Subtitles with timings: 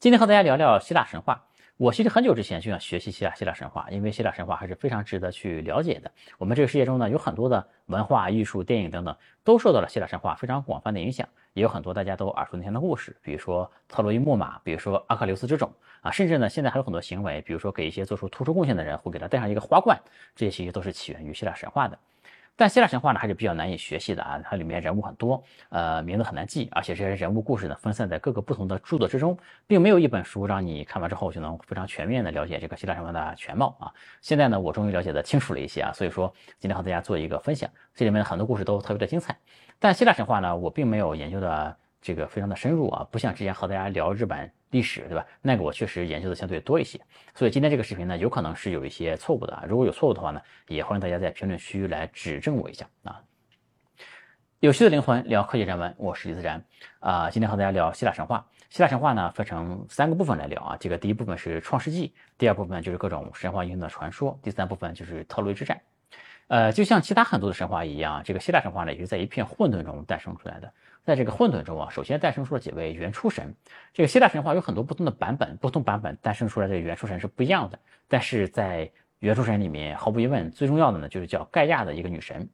[0.00, 1.46] 今天和大家聊聊希腊神话。
[1.76, 6.08] 我其实很久之前就想学习希腊希腊神话，因为希腊神话还是非常值得去了解的。
[6.38, 15.68] 我们这个世界中呢，有很多的文化艺术、电影等等，都受到了希腊神话非常广泛的影响，也有很多大家都耳熟能详的故事，比如说特洛伊木马，比如说阿克琉斯之踵
[16.00, 20.00] 啊，甚至呢，现在还有很多行为，比如说给一些做出突出贡献的人会给他戴上一个花冠，
[20.36, 21.98] 这些其实都是起源于希腊神话的。
[22.58, 29.38] 但希腊神话呢还是比较难以学习的啊，它里面人物很多，呃，名字很难记，而且这些人物故事呢分散在各个不同的著作之中，
[29.68, 33.94] 并没有一本书让你看完之后就能非常全面的了解这个希腊神话的全貌啊。
[34.20, 39.36] 现在呢，我终于了解的清楚了一些啊，所以说今天和大家做一个分享，这里面很多故事都特别的精彩。
[39.78, 44.50] 但希腊神话呢，我并没有研究的这个非常的深入啊，不像之前和大家聊日本。
[44.70, 45.24] 历史对吧？
[45.40, 47.00] 那个我确实研究的相对多一些，
[47.34, 49.64] 所以今天这个视频呢，有可能是有一些错误的啊。
[49.68, 53.22] 如果有错误的话呢，也欢迎大家在评论区来指正我一下啊。
[54.60, 56.62] 有趣的灵魂聊科技人文，我是李自然
[56.98, 57.30] 啊。
[57.30, 58.44] 今天和大家聊希腊神话。
[58.70, 60.76] 希腊神话呢分成三个部分来聊啊。
[60.78, 65.80] 这个第一部分是创世纪，第二部分就是各种神话英雄的传说，第三部分就是特洛伊之战。
[66.48, 70.72] 呃，就像其他很多的神话一样，这个希腊神话呢也是在一片混沌中诞生出来的。
[71.08, 73.54] 在这个混沌中啊，首先诞生出了几位原初神。
[73.94, 77.78] 这个希腊神话有很多不同的版本，不同版本诞生出来的原初神是不一样的。
[78.08, 82.46] 但是在原初神里面，毫无疑问最重要的呢，就是叫盖亚的一个女神。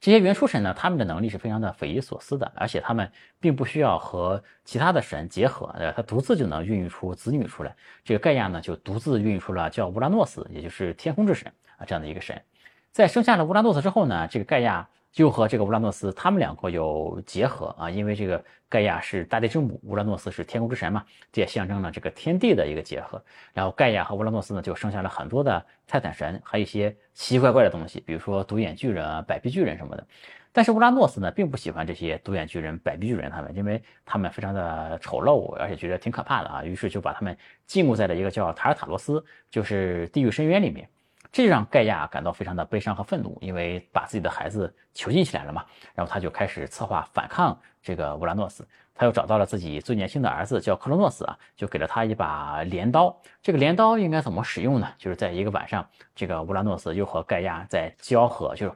[0.00, 7.76] 这些原初神呢，他们的能力是非常的匪夷所思的，而且他们并不需要和其他的神结合，呃，他独自就能孕育出子女出来。
[8.02, 12.42] 这个盖亚呢，就独自孕育出了叫乌拉诺斯，也就是天空之神啊这样的一个神。
[12.90, 14.88] 在生下了乌拉诺斯之后呢，这个盖亚。
[15.12, 23.22] 就和这个乌拉诺斯他们两个有结合啊，因为这个盖亚是大地之母，乌拉诺斯是天空之神嘛，这也象征了这个天地的一个结合。
[23.54, 30.06] 然后盖亚和乌拉诺斯呢，就生下了很多的泰坦神，还有一些奇奇怪怪的东西，比如说独眼巨人啊、百臂巨人什么的。
[30.52, 40.88] 但是乌拉诺斯呢，并不喜欢这些独眼巨人、百臂巨人他们，因为他们非常的丑陋，而且觉得挺可怕的啊，于是就把他们禁锢在了一个叫塔尔塔罗斯，就是地狱深渊里面。
[41.36, 45.62] 这让盖亚感到非常的悲伤和愤怒，因为把自己的孩子囚禁起来了嘛。
[45.94, 48.66] 然后他就开始策划反抗这个乌拉诺斯。
[48.94, 53.14] 他又找到了自己最年轻的儿子，叫克罗诺斯啊，就给了他一把镰刀。
[53.42, 54.88] 这个镰刀应该怎么使用呢？
[54.96, 58.72] 就是在一个晚上，这个乌拉诺斯又和盖亚在交合，就是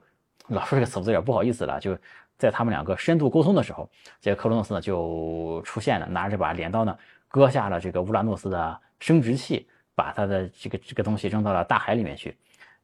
[0.48, 1.80] 老说这个词有点不好意思了。
[1.80, 1.96] 就
[2.36, 3.88] 在他们两个深度沟通的时候，
[4.20, 6.94] 这个克罗诺斯呢就出现了，拿着这把镰刀呢，
[7.28, 12.36] 割下了这个乌拉诺斯的生殖器，把他的这个这个东西扔到了大海里面去。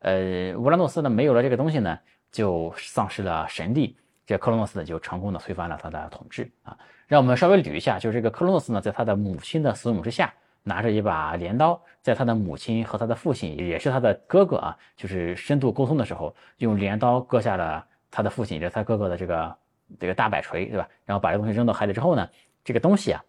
[0.06, 1.98] 呃，乌拉诺斯呢没有了这个东西呢，
[2.30, 3.96] 就丧失了神力。
[4.24, 6.78] 这克罗诺斯呢就成功的推翻了他的统治啊。
[7.08, 19.56] 让我们稍微捋一下，就是这个克罗诺斯呢，在他的母亲的怂恿之下，拿着一把镰刀，在他的母亲和他的父亲，也是他的哥哥啊，就是深度沟通的时候，用镰刀割下了他的父亲，就是他哥哥的这个
[19.98, 20.88] 这个大摆锤，对吧？
[21.04, 22.28] 然后把这东西扔到海里之后呢，
[22.62, 23.20] 这个东西啊，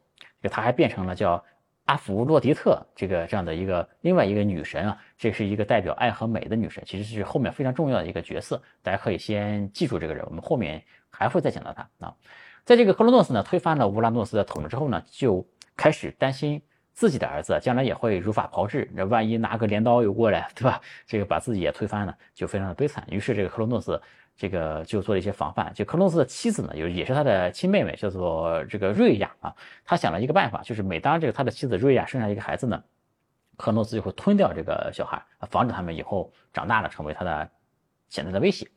[0.44, 1.44] 这个他还变成了叫。
[1.88, 12.14] 阿弗洛狄特这个这样的一个另外一个女神啊，这是一个代表爱和美的女神，其实是后面非常重要的一个角色，大家可以先记住这个人，我们后面还会再讲到她啊。
[12.66, 16.62] 在这个克罗诺斯呢推翻了乌拉诺斯的统治之后呢，就开始担心
[16.94, 20.82] 自己的儿子将来也会如法炮制，那万一拿个镰刀又过来，对吧？
[21.06, 23.04] 这个把自己也推翻了，就非常的悲惨。
[23.10, 24.02] 于是这个克罗诺斯。
[24.38, 25.74] 这个就做了一些防范。
[25.74, 29.54] 就克洛斯的妻子呢，有也是他的亲妹妹，叫做这个瑞亚啊。
[29.84, 32.82] 他想了一个办法，就是每当这个他的妻子瑞亚生下一个孩子呢，
[33.58, 37.50] 克洛斯就会吞掉这个小孩，防止他们以后长大了成为他的
[38.08, 38.68] 潜在的威胁。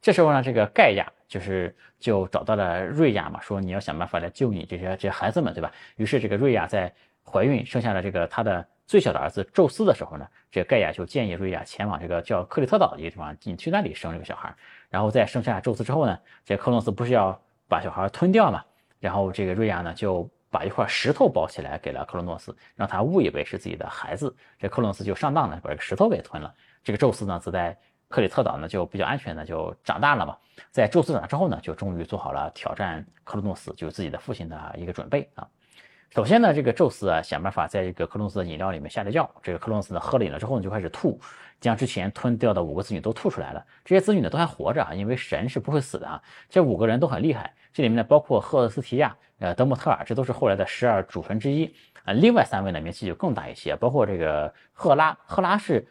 [0.00, 5.72] 这时候呢，这个盖亚就是就找到了瑞亚嘛，说你要想办法来救你这些这些孩子们，对吧？
[5.96, 6.94] 于是这个瑞亚在
[7.24, 8.66] 怀孕生下了这个他的。
[8.88, 14.54] 最小的儿子宙斯的时候呢，这个盖亚就建议瑞亚前往这个叫克里特岛的一个地方，你去那里生这个小孩。
[14.90, 17.38] 然后在生下宙斯之后呢，这克洛斯不是要
[17.68, 18.64] 把小孩吞掉嘛？
[18.98, 24.34] 然后这个瑞亚呢就把一块石头包起来给了克洛诺斯，让他误以为是自己的孩子。
[24.58, 26.52] 这克洛斯就上当了，把这个石头给吞了。
[26.82, 27.76] 这个宙斯呢则在
[28.08, 30.36] 克里特岛呢就比较安全的就长大了嘛。
[30.70, 35.46] 在宙斯长大之后呢，就终于做好了挑战克洛诺斯，就是自己的父亲的一个准备啊。
[36.10, 39.30] 首先呢，这个宙斯啊想办法在这个克隆斯的饮料里面下了药。
[39.42, 41.20] 这个克隆斯呢喝了饮料之后呢就开始吐，
[41.60, 43.62] 将之前吞掉的五个子女都吐出来了。
[43.84, 46.20] 这些子女呢都还活着啊，因为神是不会死的啊。
[46.48, 51.66] 这五个人都很厉害，这里面呢包括赫斯提亚、呃德莫特尔，这都是后来的十二主神之一
[52.04, 52.14] 啊。
[52.14, 55.86] 另外三位呢名气就更大一些，包括这个赫拉，赫拉是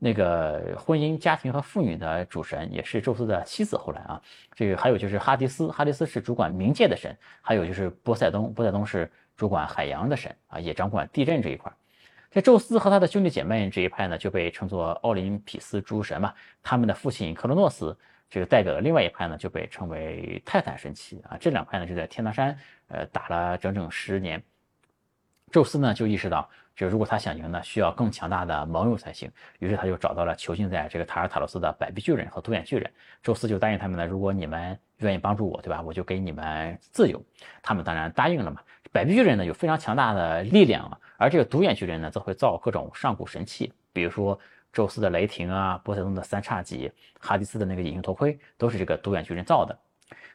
[0.00, 3.76] 那个婚姻、家庭和妇女的主神，也是宙斯的妻子。
[3.76, 4.20] 后来啊，
[4.52, 9.08] 这个还有就是哈迪斯，哈迪斯是主管冥界的神，还有就是波塞冬，波塞冬是。
[9.40, 11.72] 主管海洋的神啊，也掌管地震这一块。
[12.30, 16.34] 这宙斯和他的兄弟姐妹这一派呢，就被称作奥林匹斯诸神嘛。
[16.62, 17.96] 他们的父亲克罗诺斯，
[18.28, 21.38] 这个代表的另外一派呢，就被称为泰坦神奇啊。
[21.40, 22.54] 这两派呢，就在天堂山
[22.88, 24.42] 呃打了整整十年。
[25.50, 26.46] 宙斯呢就意识到，
[26.76, 29.32] 就如果他想赢呢，需要更强大的盟友才行。
[29.58, 32.92] 于是他就找到了囚禁在这个塔尔塔罗斯的百臂巨人和独眼巨人。
[33.22, 35.80] 宙斯就答应他们呢，如果你们愿意帮助我，对吧？
[35.80, 37.24] 我就给你们自由。
[37.62, 38.60] 他们当然答应了嘛。
[38.92, 44.38] 百臂巨人呢有非常强大的力量啊，而这个独眼巨人呢则会造各种上古神器，比如说
[44.72, 49.78] 宙斯的雷霆啊，波塞冬的三叉戟，哈迪斯的那个隐形头盔，都是这个独眼巨人造的。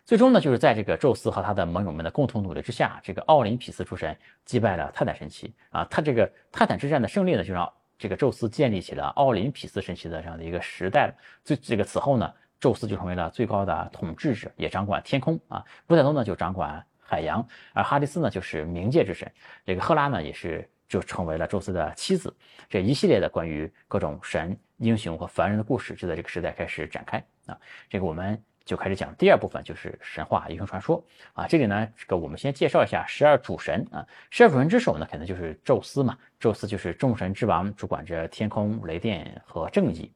[0.06, 4.16] 最终呢，就是在这个宙斯和他的盟友们的共同努力之下，这个奥林匹斯诸神
[4.46, 5.86] 击败了泰坦神奇啊。
[5.90, 11.14] 他这个泰坦之战的胜利呢，就让这个宙斯建立起了奥林匹斯神奇的这样的一个时代。
[11.44, 15.66] 最这个此后呢，宙斯就成为了最高的统治者，也掌管天空啊。
[15.88, 19.32] 波塞冬呢就掌管海洋，而哈迪斯呢就是冥界之神。
[19.66, 22.36] 这个赫拉呢也是就成为了宙斯的妻子。
[22.68, 27.58] 这一系列的关于各种神、英雄和凡人的故事，就在这个时代开始展开啊。
[27.90, 28.42] 这个我们。
[28.66, 31.46] 就开始讲第二部分，就是神话、英雄传说啊。
[31.46, 34.04] 这里呢，这个我们先介绍一下十二主神啊。
[34.32, 36.18] 十二主神之首呢，肯定就是宙斯嘛。
[36.40, 40.12] 宙斯就是众神之王，主管着天空、雷电和正义。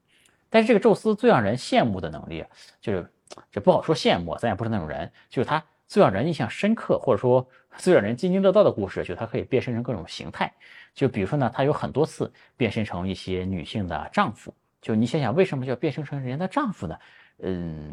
[0.49, 2.43] 但是这个宙斯最让人羡慕的能力，
[2.81, 3.07] 就是
[3.51, 5.11] 这不好说羡慕，咱也不是那种人。
[5.29, 7.45] 就是他最让人印象深刻，或者说
[7.75, 10.53] 最让人津津乐道的故事，就是他可以变身成各种形态。
[10.93, 14.53] 就比如说呢，它有很多次变身成一些女性的丈夫。
[14.79, 16.95] 就你想想，为什么叫变身成人家的丈夫呢？
[17.39, 17.91] 嗯，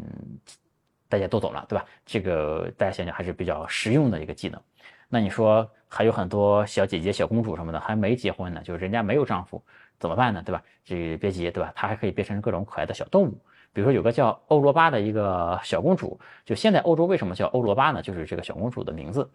[1.09, 1.83] 大家都懂了，对吧？
[2.05, 4.61] 这个大家想想还是比较实用的一个技能。
[5.09, 9.63] 那你说还有很多小姐姐、小公主什么的还没结婚呢，就是人家没有丈夫
[9.97, 10.43] 怎么办呢？
[10.45, 10.63] 对吧？
[10.85, 11.73] 这别急，对吧？
[11.75, 13.41] 她还可以变成各种可爱的小动物，
[13.73, 16.19] 比如说有个叫欧罗巴的一个小公主。
[16.45, 18.01] 就现在欧洲为什么叫欧罗巴呢？
[18.01, 19.29] 就是这个小公主的名字。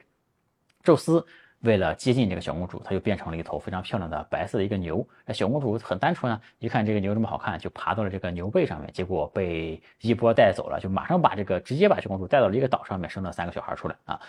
[0.82, 1.24] 宙斯。
[1.62, 5.06] 为了接近这个小公主，她就变成了一头非常漂亮的白色的一个牛。
[5.24, 14.20] 那小公主很单纯啊，一看这个牛这么好看，就爬到了这个牛背上面，结果被一波带走了，就马上把这个直接把小公主带到了一个岛上面，生了三个小孩出来啊。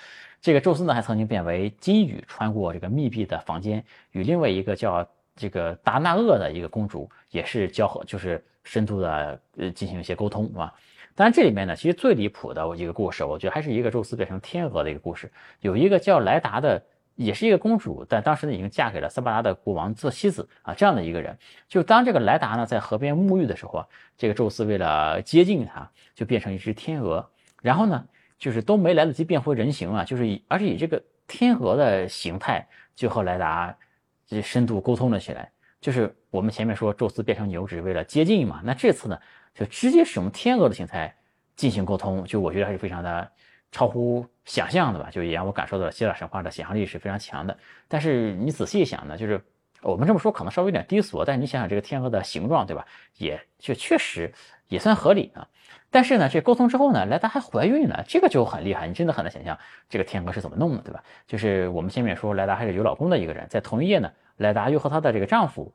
[0.41, 5.03] 这个宙斯呢，还曾经变为金羽，穿过这个密闭的房间，与另外一个叫
[5.35, 10.73] 这个达那厄的一个公主也是交合，就是深度的呃进行一些沟通，是吧？
[11.15, 15.31] 当然这里面呢，其实最离谱的一个故事，我觉得还是一个宙斯变成天鹅的一个故事，
[15.61, 16.83] 有一个叫莱达的。
[17.15, 21.37] 也是一个公主，但当时呢已经嫁给了斯巴达的国王做妻子啊，这样的一个人。
[21.67, 23.87] 就当这个莱达呢在河边沐浴的时候啊，
[24.17, 27.23] 这个宙斯为了接近她，就变成一只天鹅，
[27.61, 28.03] 然后呢
[28.39, 33.77] 就是都没来得及变回人形啊，就是以而且以这个天鹅的形态就和莱达
[34.25, 35.51] 这深度沟通了起来。
[35.83, 39.19] 就是我们前面说宙斯变成牛只是为了接近嘛，那这次呢
[39.53, 41.15] 就直接使用天鹅的形态
[41.55, 43.31] 进行沟通，就我觉得还是非常的。
[43.75, 47.57] 超乎想象的吧，就也让我感受到了希腊神话的想象力是非常强的。
[47.87, 49.41] 但是你仔细一想呢，就是
[49.81, 52.85] 我们这么说可能稍微有点低俗，但是你想想这个天鹅的形状，对吧？
[53.17, 54.31] 也就确实
[54.67, 55.47] 也算合理啊。
[55.93, 59.57] 但是呢，这沟通之后呢，莱达还怀孕了，这个就很厉害，你真的很难想象
[59.87, 61.01] 这个天鹅是怎么弄的，对吧？
[61.25, 65.73] 就是我们前面说莱达还是有老公的一个人，在同一夜呢，莱达又和她的这个丈夫。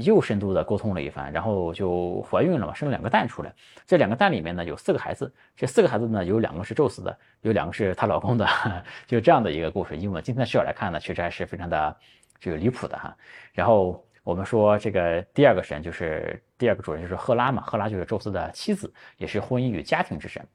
[0.00, 3.50] 又深度的沟通了一番，然后就怀孕了嘛，生了两个蛋出来。
[3.86, 8.46] 这两个蛋里面呢有四个孩子，这四个孩子呢有两个是宙斯的，有两个是她老公的，
[9.08, 9.96] 就这样的一个故事。
[9.96, 11.96] 因为今天的视角来看呢，确实还是非常的
[12.38, 13.16] 这个离谱的哈。
[13.54, 20.46] 然后我们说这个第二个神就是第二个主人就是赫拉嘛，赫拉就是宙斯的妻子，也是婚姻与家庭之神。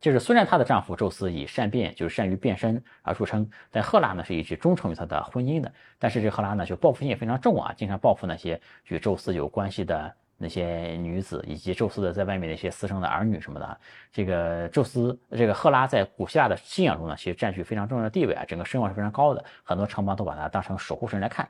[0.00, 5.70] 就是虽然她的丈夫宙斯以善变，就是善于变身而著称，但赫拉呢是一直忠诚于他的婚姻的。
[5.98, 13.78] 但是这赫拉呢就报复心也非常重啊，经常报复那些与宙斯有关系的那些女子，以及宙斯的在外面的一些私生的儿女什么的。
[14.10, 21.46] 这个宙斯，这个赫拉在古希腊的信仰中呢，其实占据非常重要的地位啊，整个声望是非常高的，很多城邦都把它当成守护神来看。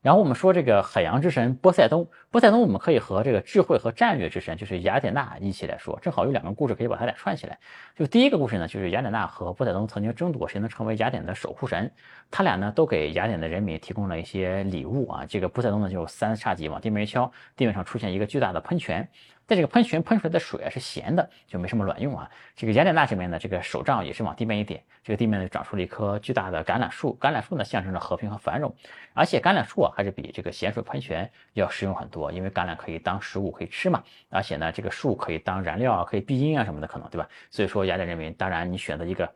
[0.00, 7.58] 然后我们说这个海洋之神波塞冬，波塞冬我们可以和这个智慧和战略之神就是雅典娜一起来说，正好有两个故事可以把它俩串起来。
[7.96, 11.90] 就第一个故事呢，就是雅典娜和波塞冬曾经争夺谁能成为雅典的守护神，
[12.30, 15.26] 他俩呢都给雅典的人民提供了一些礼物啊。
[15.26, 19.08] 这个波塞冬呢就三叉戟往地面一敲，地面上出现一个巨大的喷泉。
[19.48, 22.30] 在这个喷泉喷出来的水啊是咸的，就没什么卵用啊。
[22.54, 27.16] 这个雅典娜这边呢，这个手杖也是往地面一点，这个地面呢长出了一棵巨大的橄榄树。
[27.18, 28.70] 橄榄树呢象征着和平和繁荣，
[29.14, 37.26] 而且橄榄树啊还是比这个咸水喷泉要实用很多，因为橄榄可以当食物可以吃嘛，而且呢这个树可以当燃料啊，可以避阴啊什么的可能对吧？
[37.50, 39.32] 所以说雅典人民，当然你选择一个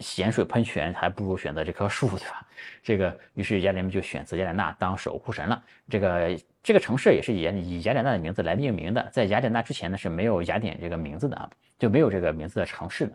[0.00, 2.46] 咸水喷泉，还不如选择这棵树对吧？
[2.82, 5.62] 这个于是雅典人民就选择雅典娜当守护神了。
[5.88, 6.38] 这个。
[6.66, 11.48] 这个城市也是以以雅典娜的名字来命名的，在雅典娜之前呢是没有雅典这个名字的啊，
[11.78, 13.12] 就没有这个名字的城市的。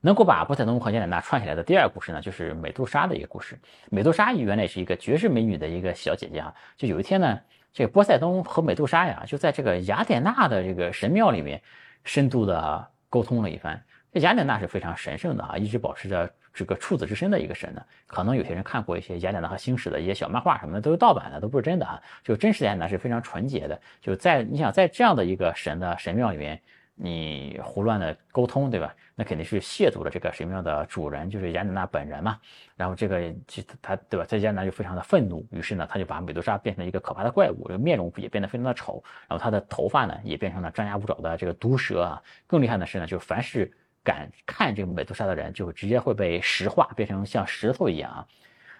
[0.00, 3.58] 能够把波塞冬和雅典娜串起来的第二个故事呢，就是美杜莎的一个故事。
[3.90, 7.40] 美杜莎原来是一个绝世美女的一个小姐姐啊，就有一天呢，
[7.72, 11.60] 这个波塞冬和美杜莎呀，就在这个雅典娜的这个神庙里面
[12.04, 13.82] 深度的沟通了一番。
[14.12, 17.82] 这雅典娜是非常神圣的啊，一直保持着这个处子之身的一个神呢？
[18.06, 22.02] 可能有些人看过一些雅典娜和星矢的一些小漫画什么的，都是盗版的，都不是真的啊。
[22.24, 23.80] 就真实雅典娜是非常纯洁的。
[24.00, 26.60] 就在你想在这样的一个神的神庙里面，
[26.96, 28.92] 你胡乱的沟通，对吧？
[29.14, 32.36] 那肯定是亵渎了这个神庙的主人，就是雅典娜本人嘛。
[32.74, 34.26] 然后这个就他对吧？
[34.26, 39.02] 在雅典娜就非常的愤怒，于是呢，他就把美杜莎变成一个可怕的怪物，这个面容也变得非常的丑。
[39.28, 42.22] 然后他的头发呢，也变成了张牙舞爪的这个毒蛇啊。
[42.46, 43.70] 更厉害的是呢，就是凡是
[44.02, 48.26] 敢看这个美杜莎的人，就直接会被石化，变成像石头一样啊。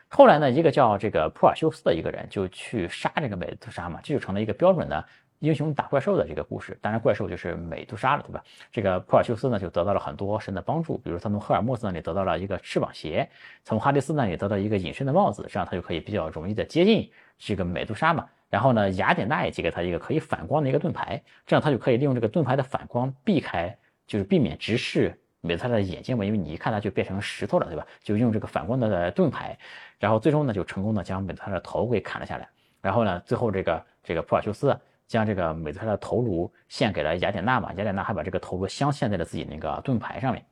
[0.09, 5.05] 后来呢，一个叫这个普尔修斯的一个人就去杀这个美杜莎嘛，这就成了一个标准的。
[5.39, 8.45] 英雄打怪兽的这个故事，当然怪兽就是美杜莎了，对吧？
[8.71, 13.27] 这个普尔修斯呢就得到了很多神的帮助，比如他从赫尔墨斯那里得到了一个翅膀鞋，
[13.65, 18.29] 从哈迪斯那里得到一个隐身的帽子，这样他就可以比较容易的接近这个美杜莎嘛。
[18.51, 23.75] 然后呢，雅典娜也借给他一个可以反光的一个盾牌，这样他就可以利用这个盾牌的反光避开，
[24.11, 27.87] 就是避免直视美杜莎的眼睛嘛，因为你一看他就变成石头了，对吧？
[28.03, 29.57] 就用这个反光的盾牌，
[30.01, 32.49] 然后最终呢就成功的将美杜莎的头给砍了下来。
[32.81, 34.77] 然后呢，最后这个这个普尔修斯。
[35.07, 40.45] 将这个美杜莎的头颅献给了雅典娜嘛，雅典娜还把这个头颅镶嵌在了自己那个盾牌上面。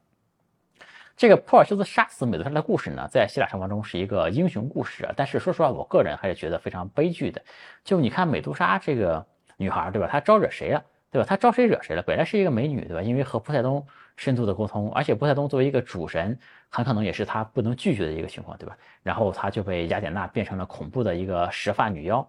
[1.17, 7.41] 这个普尔修斯杀死美杜莎的故事呢，在希腊神话中是一个英雄故事啊，但是说实话，我个人还是觉得非常悲剧的。
[7.85, 9.25] 就你看美杜莎这个
[9.57, 10.09] 女孩，对吧？
[10.11, 11.27] 她招惹谁了，对吧？
[11.29, 12.03] 他招谁惹谁了？
[12.03, 13.03] 本来是一个美女，对吧？
[13.03, 13.87] 因为和波塞冬
[14.17, 16.39] 深度的沟通，而且波塞冬作为一个主神，
[16.69, 18.77] 很可能也是他不能拒绝的一个情况，对吧？
[19.03, 22.29] 然后他就被雅典娜变成了恐怖的一个蛇发女妖。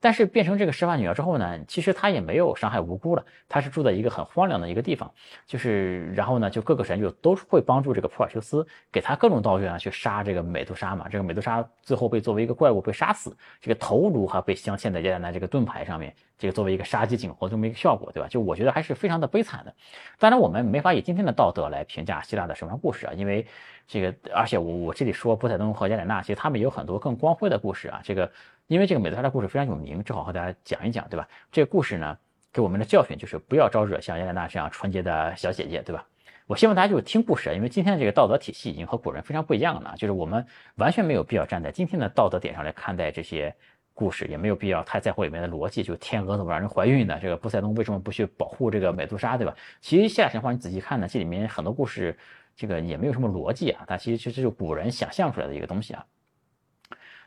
[0.00, 3.24] 但是变成这个石发女妖之后呢，其实她也没有伤害无辜了。
[3.48, 5.10] 她是住在一个很荒凉的一个地方，
[5.46, 11.08] 就是然后呢，就各个神就都会帮助这个普尔修斯，给他各种道具啊，去杀这个美杜莎嘛。
[11.08, 18.28] 这个美杜莎最后被作为一个怪物被杀死，这个头颅还被镶嵌在雅典娜这个盾牌上面，这个作为一个杀鸡儆猴这么一个效果，对吧？
[18.28, 19.74] 就我觉得还是非常的悲惨的。
[20.18, 23.46] 当然，我们没法以今天的道德来评价希腊的神话故事啊，因为
[23.88, 28.30] 这个，而且我我这里说波塞冬和雅典娜，其实他们有很多更光辉的故事啊，这个。
[28.66, 31.28] 因为这个美杜莎的故事非常有名，正好和大家讲一讲，对吧？
[31.52, 32.18] 这个故事呢，
[32.52, 36.04] 给我们的教训就是不要招惹像雅典娜这样纯洁的小姐姐，对吧？
[36.48, 40.44] 我希望大家就是听故事，因为今天这个道德体系已经和古人非常不一样了，就是我们
[40.76, 43.54] 完全没有必要站在今天的道德点上来看待这些
[43.94, 49.54] 故事，也没有必要太在乎里面的逻辑，就天鹅怎么让人怀孕的，这个波塞冬为什么不去保护这个美杜莎，对吧？
[49.80, 52.16] 其实希腊神话你仔细看呢，这里面很多故事，
[52.56, 56.04] 这个也没有什么逻辑啊，它其实其实就是古人想象出来的一个东西啊。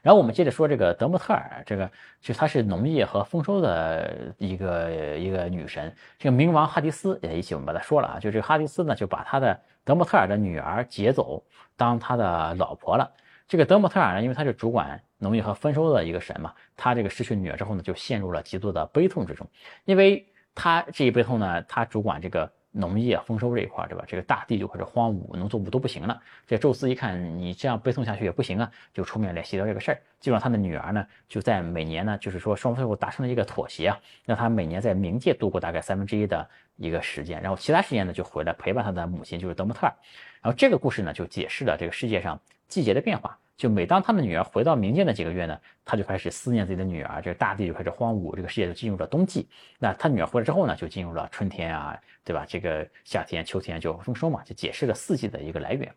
[0.01, 1.89] 然后我们接着说这个德莫特尔，这个
[2.22, 5.94] 就她是农业和丰收的一个一个女神。
[6.18, 11.44] 这个冥王哈迪斯也一起我们把它说了啊，就这个哈迪斯呢就把他的德莫特尔的女儿劫走
[11.75, 13.12] 当他的老婆了。
[13.48, 19.48] 这个德莫特尔呢，因为他是主管农业和丰收的一个神嘛，他这个失去女儿之后呢，就陷入了极度的悲痛之中，
[19.86, 22.51] 因为他这一悲痛呢，他主管这个。
[22.72, 24.04] 农业丰收这一块，对吧？
[24.08, 26.22] 这个大地就开始荒芜，农作物都不行了。
[26.46, 30.02] 这宙斯一看你这样背诵下去也不行啊，就出面来协调这个事儿。
[30.20, 39.94] 基本上他的女儿呢，就在每年呢，就是说双方最后达成了一个妥协啊，让他每年在冥界度过大概三分之一的一个时间，然后其他时间呢就回来陪伴他的母亲，就是德莫特尔。
[40.42, 43.40] 然后这个故事呢，就解释了这个世界上季节的变化。
[43.60, 49.50] 就每当他的女儿回到冥界那几个月呢，他就开始思念自己的女儿，这个大地就开始荒芜，这个世界就进入了冬季。
[49.78, 52.46] 那他女儿回来之后呢，就进入了春天啊，对吧？
[52.48, 55.94] 这个夏天、秋天就丰收嘛，就解释了四季的一个来源。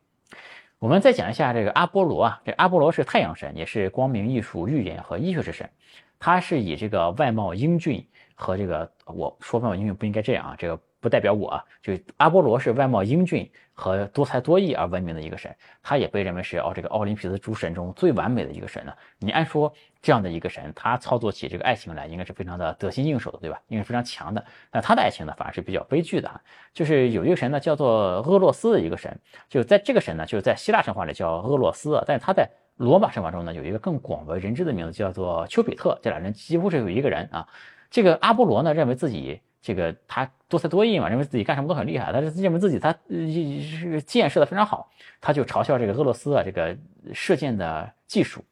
[0.80, 5.70] 我们再讲一下这个阿波罗啊，这阿波罗是太阳神，也是光明、艺术、预言和医学之神。
[6.18, 10.78] 他是以这个外貌英俊和这个我说外貌英俊不应该这样啊，这个。
[11.02, 18.96] 不代表我，就阿波罗是外貌英俊和多才多艺而闻名的一个神，他也被认为是哦这个奥林匹斯诸神中最完美的一个神了。
[19.18, 23.60] 你按说这样的一个神，他操作起这个爱情来应该是非常的得心应手的，对吧？
[23.66, 24.44] 应该非常强的。
[24.70, 26.40] 那他的爱情呢，反而是比较悲剧的啊。
[26.72, 35.98] 就是有一个神呢，叫做俄洛斯的一个神，就在这个神呢，就是在希腊神话里叫俄洛斯，但是他在罗马神话中呢，有一个更广为人知的名字叫做丘比特。
[36.00, 37.48] 这俩人几乎是有一个人啊。
[37.92, 39.40] 这个阿波罗呢，认为自己。
[39.64, 42.12] 这个他多才多艺嘛，认为自己干什么都很厉害。
[42.12, 46.76] 他是认为自己他呃箭射的非常好，他就嘲笑这个俄罗斯啊这个
[47.14, 48.44] 射箭的技术。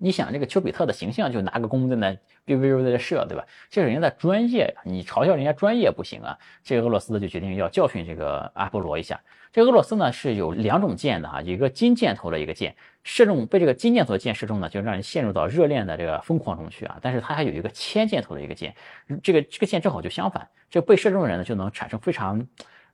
[0.00, 2.08] 你想这个丘比特的形象，就拿个弓在那
[2.46, 3.44] 哔哔哔在这射，对吧？
[3.68, 6.38] 这是人家的专业，你嘲笑人家专业不行啊。
[6.64, 9.20] 这个俄罗斯就决定要教训这个阿波罗一下。
[9.52, 16.96] 这个俄罗斯呢是有两种箭的哈，一个金箭头的一个箭，射中被这个金箭头箭射中呢，就让人陷入到热恋的这个疯狂中去啊。
[17.02, 18.74] 但是它还有一个铅箭头的一个箭，
[19.22, 22.46] 这个这个箭正好就相反，这被射中的人呢就能产生非常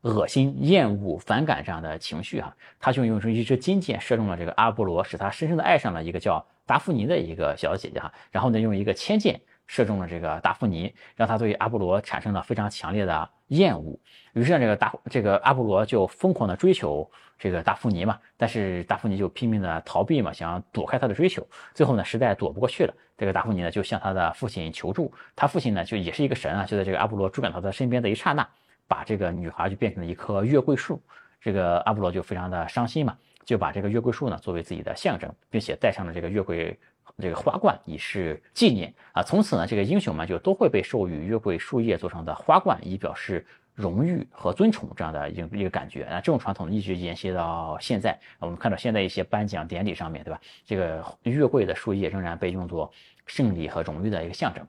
[0.03, 2.55] 恶心、厌恶、反感这样的情绪哈。
[2.79, 8.13] 他就用出一支金箭射中了这个阿波罗，使他深深的爱上了一个叫达芙妮的一个小姐姐哈。
[8.31, 13.99] 然后呢，用一个铅箭射中了这个达芙妮，让他对阿波罗产生了非常强烈的厌恶。
[14.33, 21.47] 于是呢，这个达这个阿波罗就疯狂的追求这个达芙妮嘛，但是达芙妮就拼命的逃避嘛，想躲开他的追求。
[21.75, 25.13] 最后呢，实在躲不过去了，这个达芙妮呢就向他的父亲求助。
[25.35, 28.47] 他父亲呢就也是一个神啊，就在这个阿波罗追赶到他身边的一刹那，
[28.89, 31.01] 把这个女孩就变成了一棵月桂树。
[31.41, 36.79] 这个阿波罗就非常的伤心嘛，就把这个月桂树呢作为自己的象征，并且戴上了这个月桂。
[37.19, 46.17] 这个花冠以示纪念啊，从此呢，这个英雄们就都会被授予月桂树叶做成的花冠，以表示荣誉和尊崇这样的一个一个感觉啊。
[46.17, 50.39] 这种传统一直沿袭到现在，我们看到现在一些颁奖典礼上面对吧？
[50.67, 52.93] 这个月桂的树叶仍然被用作
[53.25, 54.67] 胜利和荣誉的一个象征。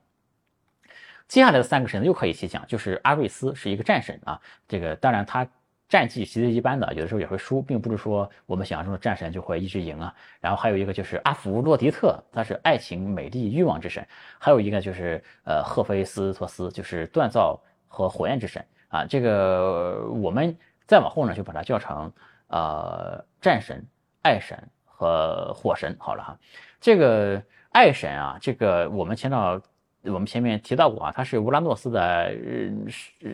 [1.27, 5.47] 接下来的三个神又可以一起讲，就是阿瑞斯是一个战神啊，这个当然他。
[5.89, 10.13] 战绩其实一般的，有的时候也会输，并不是说我们想象中的战神就会一直赢啊。
[10.41, 14.03] 然后还有一个就是阿弗洛狄特，他是爱情、美丽、欲望之神；
[14.37, 17.57] 还有一个就是呃赫菲斯托斯，就是锻造
[17.87, 19.05] 和火焰之神啊。
[19.05, 20.53] 这个我们
[20.85, 22.11] 再往后呢，就把它叫成
[22.47, 23.81] 呃战神、
[24.23, 26.37] 爱神和火神好了哈。
[26.81, 27.41] 这个
[27.71, 29.61] 爱神啊，这个我们签到。
[30.03, 32.33] 我们前面提到过啊，它是乌拉诺斯的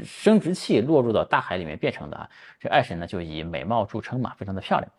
[0.03, 2.29] 生殖器落入到大海里面变成的啊。
[2.60, 4.91] 这爱神呢就以美貌著称嘛，非常的漂亮。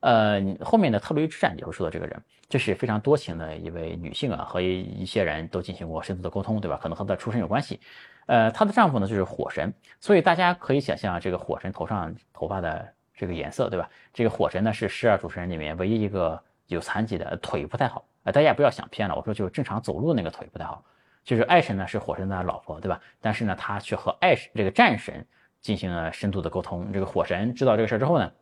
[0.00, 6.76] 呃，后面的特洛伊之战也会说到这个人，这是非常多情的一位女性啊，和一些人都进行过深度的沟通，对吧？
[6.82, 7.80] 可能和她的出身有关系。
[8.26, 13.88] 呃，她的丈夫呢就是火神，所以大家可以想象这个火神头上头发的这个颜色，对吧？
[14.12, 18.04] 这个火神呢是十二主神里面唯一一个有残疾的，腿不太好。
[18.24, 20.84] 呃，大家也不要想偏了，我说就是正常走路那个腿不太好。
[21.24, 23.00] 就是爱神呢是火神的老婆，对吧？
[23.20, 25.26] 但是呢，他却和爱神这个战神
[25.60, 26.92] 进行了深度的沟通。
[26.92, 28.32] 这个火神知道这个事儿之后呢，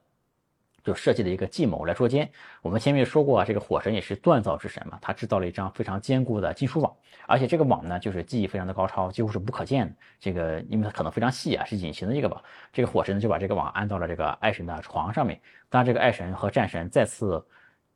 [0.83, 2.31] 就设计了一个计谋来捉奸。
[2.63, 6.91] 我们前面说过啊，这个火神也是锻造之神嘛，他制造了一张非常坚固的金属网，
[7.27, 9.95] 而且这个网呢，就是技艺非常的高超，几乎是不可见的。
[10.19, 12.43] 这个因为它可能非常细啊，是隐形的一个网。
[12.73, 15.39] 这个火神就把这个网安到了这个爱神的床上面。
[15.69, 17.45] 当这个爱神和战神再次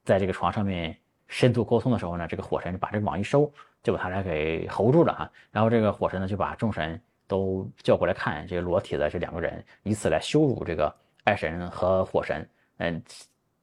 [0.04, 0.94] 在这个床上面
[1.26, 3.50] 深度沟通的时候呢，这个火神就把这个网一收。
[3.84, 5.30] 就把他俩给吼住了啊！
[5.52, 10.92] 然后这个火神呢，就把众神都叫过来看这个裸体的这两个人，以此来羞辱这个
[11.24, 12.48] 爱神和火神。
[12.78, 13.02] 嗯，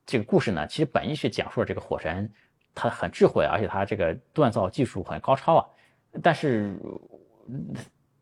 [0.06, 2.32] 这个故事呢，其实本意是讲述了这个火神
[2.76, 5.66] 他很智慧，而且他这个锻造技术很高超啊。
[6.22, 6.78] 但是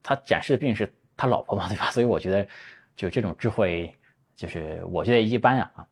[0.02, 1.92] 他展示的毕竟是他老婆嘛，对吧？
[1.92, 2.48] 所以我觉得
[2.96, 3.94] 就这种智慧，
[4.38, 5.88] 就是我觉得一般啊啊。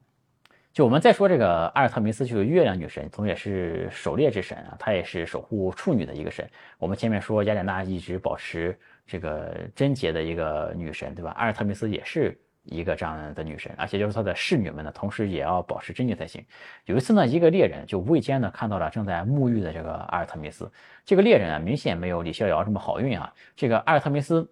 [0.77, 6.47] 就我们再说这个阿尔特弥斯，就是月亮女神，同时也是狩猎之神啊，她也是守护处女的一个神。
[6.77, 11.31] 我们前面说雅典娜一直保持这个贞洁的一个女神，对吧？
[11.31, 16.45] 阿尔特弥斯也是一个这样的女神，而且就是她的侍女们呢，同时也要保持贞洁才行。
[16.85, 20.71] 有一次呢，一个猎人就无意间呢看到了正在沐浴的这个阿尔特弥斯，
[21.03, 23.33] 这个猎人啊明显没有李逍遥这么好运啊。
[23.55, 24.47] 这个阿尔特弥斯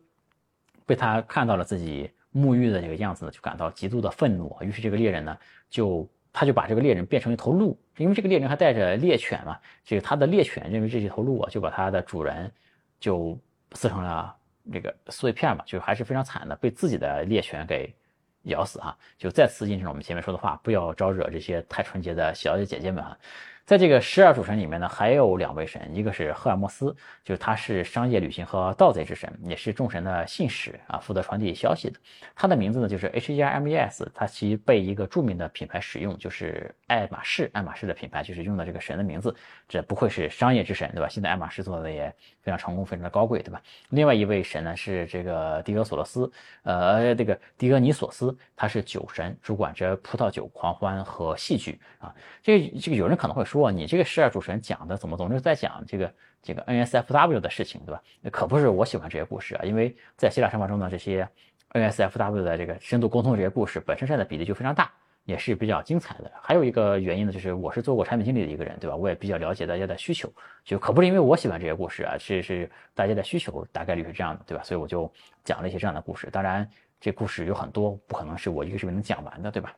[0.87, 5.37] 被他看到了自己沐浴的这个样子呢，就感到极度的愤怒，于是这个猎人呢
[5.69, 6.09] 就。
[6.37, 9.57] 他就把这个猎人变成一头鹿，因为这个猎人还带着猎犬嘛。
[9.85, 12.51] 这个他的猎犬认为这是一头鹿啊，就把他的主人
[12.99, 13.39] 就
[13.71, 14.35] 撕成了
[14.69, 17.95] 这个碎片嘛，就还是非常惨的，被自己的猎犬给
[18.43, 18.97] 咬死啊。
[19.17, 23.17] 就再次印证了我们前面说的话，不要招惹这些太纯洁的小姐姐姐们啊。
[23.65, 31.99] 在这个十二主神里面呢，还有两位神，一个是赫尔墨斯，就是他是商业旅行和盗贼之神，也是众神的信使啊，负责传递消息的。
[32.35, 37.49] 他的名字呢就是 H E R M E S，他其被一个著名的品牌使用，就是爱马仕。
[37.53, 39.35] 爱马仕的品牌就是用的这个神的名字，
[39.67, 41.09] 这不愧是商业之神，对吧？
[41.09, 43.59] 现在爱马仕做的也非常成功，非常的高贵，对吧？
[43.89, 52.13] 另外一位神呢是这个狄俄索罗斯，呃，这个狄俄尼索斯，他是酒神，主管着葡萄酒狂欢和戏剧啊。
[52.43, 53.54] 这个这个有人可能会说。
[53.55, 58.01] 说你这个十二主持人讲的怎么总是在讲这个这个 NSFW 的事情，对吧？
[58.21, 61.27] 那可不是我喜欢这些故事啊，因为在希腊神话中呢，这些
[61.71, 64.91] NSFW 的这个深度沟通这些故事本身占的比例就非常大，
[65.23, 66.31] 也是比较精彩的。
[66.41, 68.95] 还有一个原因呢，就是我是做过产品经理的一个人，对吧？
[68.95, 70.31] 我也比较了解大家的需求，
[70.63, 74.63] 就可不是因为我喜欢这些故事啊，是是大家的需求大概率是这样的，对吧？
[74.63, 75.11] 所以我就
[75.43, 76.29] 讲了一些这样的故事。
[76.29, 79.73] 当然，这故事有很多，不可能是我一个视频能讲完的，对吧？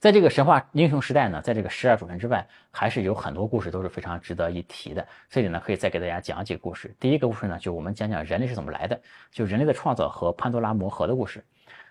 [0.00, 5.06] 在这个神话英雄时代呢，在这个十二主神之外，还是有很多故事都是非常值得一提的。
[5.28, 6.96] 这里呢，可以再给大家讲几个故事。
[6.98, 8.98] 第一个故事呢，就我们讲讲人类是怎么来的，
[9.30, 11.44] 就人类的创造和潘多拉魔盒的故事。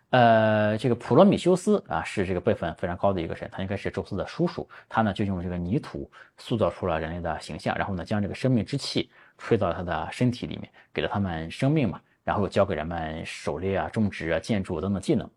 [0.10, 4.68] 呃，这个普罗米修斯啊，是这个辈分非常高的一个神，他应该是宙斯的叔叔。
[4.90, 15.30] 他呢，就用这个泥土塑造出了人类的形象，然后呢，将这个生命之气吹到他的身体里面，给了他们生命嘛，然后教给人们狩猎啊、种植啊、建筑等等技能。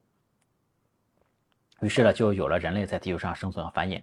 [1.82, 4.00] 于是呢，就有了人类在地球上生存和繁衍。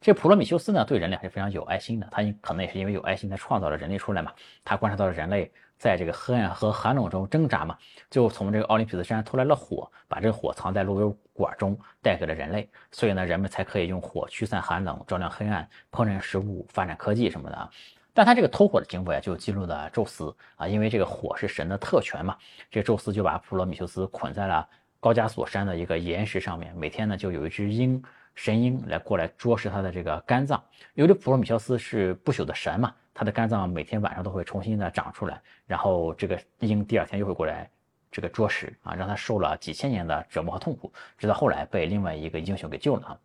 [0.00, 2.06] 这普罗米修斯呢，对人类还是非常有爱心的。
[2.10, 4.32] 他可能也是因为有爱心，才创造了人类出来嘛。
[4.64, 7.76] 他观察到了人类在这个黑暗和寒冷中挣扎嘛，
[8.10, 12.68] 就从这个奥林匹斯山偷来了火，把这个火藏在芦油管中，带给了人类。
[12.90, 17.70] 所以呢，人们才可以用火驱散寒冷，照亮黑暗，烹饪食物，发展科技什么的。
[18.12, 22.36] 但他这个偷火的行为啊，就激怒了宙斯啊，因为这个火是神的特权嘛。
[22.70, 24.68] 这宙斯就把普罗米修斯捆在了
[25.02, 28.00] 高加索山的一个岩石上面，每天呢，就有一只鹰。
[28.36, 30.62] 神鹰来过来啄食他的这个肝脏，
[30.94, 37.68] 由于普罗米修斯是不朽的神嘛，他的肝脏每天晚上都会重新的长出来，然后这个鹰第二天又会过来
[38.12, 43.18] 这个啄食啊，让他受了几千年的折磨和痛苦，直到后来被另外一个英雄给救了啊。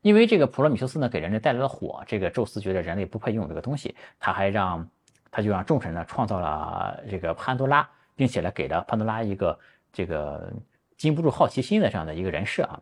[0.00, 4.88] 因为这个普罗米修斯呢给人类带来了火，这个宙斯觉得人类不配拥有这个东西，他还让
[5.30, 9.56] 他就让众神呢创造了这个潘多拉，并且呢给了潘多拉一个
[9.92, 10.52] 这个
[10.98, 12.78] 禁不住好奇心的这样的一个人设啊。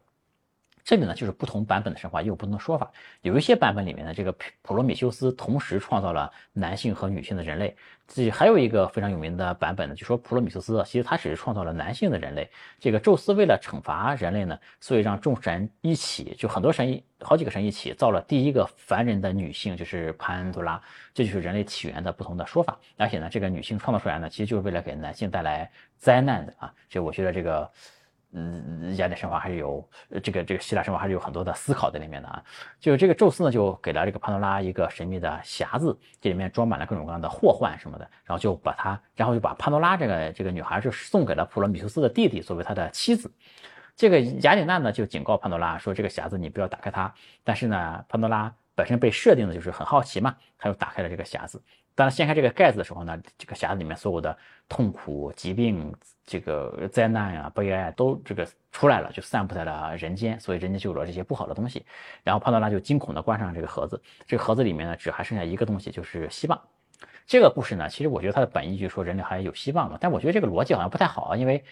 [0.83, 2.88] 这个呢，就是不同版本的神话也有不同的说法。
[3.20, 7.76] 有一些版本里面呢，这个普罗米修斯同时创造了男性和女性的人类。
[8.07, 12.48] 这还有一个非常有名的版本呢，就说普罗米修斯其实他只是创造了男性的人类。
[12.79, 20.81] 这个宙斯为了惩罚人类呢，所以让众神一起，就很多神好几个神一起造了第一个凡人的女性，就是潘多拉。
[21.12, 22.79] 这就是人类起源的不同的说法。
[22.96, 26.72] 而且呢，这个女性创造出来呢，其实就是为了给男性带来灾难的啊。
[26.88, 27.68] 所以我觉得这个。
[28.32, 29.88] 嗯，雅典神话还是有
[30.22, 32.42] 这个这个希腊神话还是有很多的思考在里面的啊。
[32.78, 43.32] 就是这个宙斯呢，就给了这个潘多拉一个神秘的匣子，这里面装满了各种各样的祸患什么的，然后就把他，然后就把潘多拉这个这个女孩就送给了普罗米修斯的弟弟作为他的妻子。
[43.94, 47.10] 这个雅典娜呢就警告潘多拉说，这个匣子你不要打开它。
[47.42, 51.62] 但是呢，潘多拉本身被设定的就是很好奇嘛，他又打开了这个匣子。
[51.96, 54.37] 当掀开这个盖子的时候呢，这个匣子里面所有的
[54.68, 55.92] 痛苦、疾病、
[56.24, 61.85] 这个灾难呀、悲哀都这个出来了，就散布在了人间，所以人间就有了这些不好的东西。
[62.22, 66.61] 然后潘多拉就惊恐地关上这个盒子，这个盒子里面呢，只还剩下一个东西，就是希望。
[67.26, 71.64] 这个故事呢，其实我觉得它的本意就是说人类还有希望嘛，但我觉得这个逻辑好像不太好啊，因为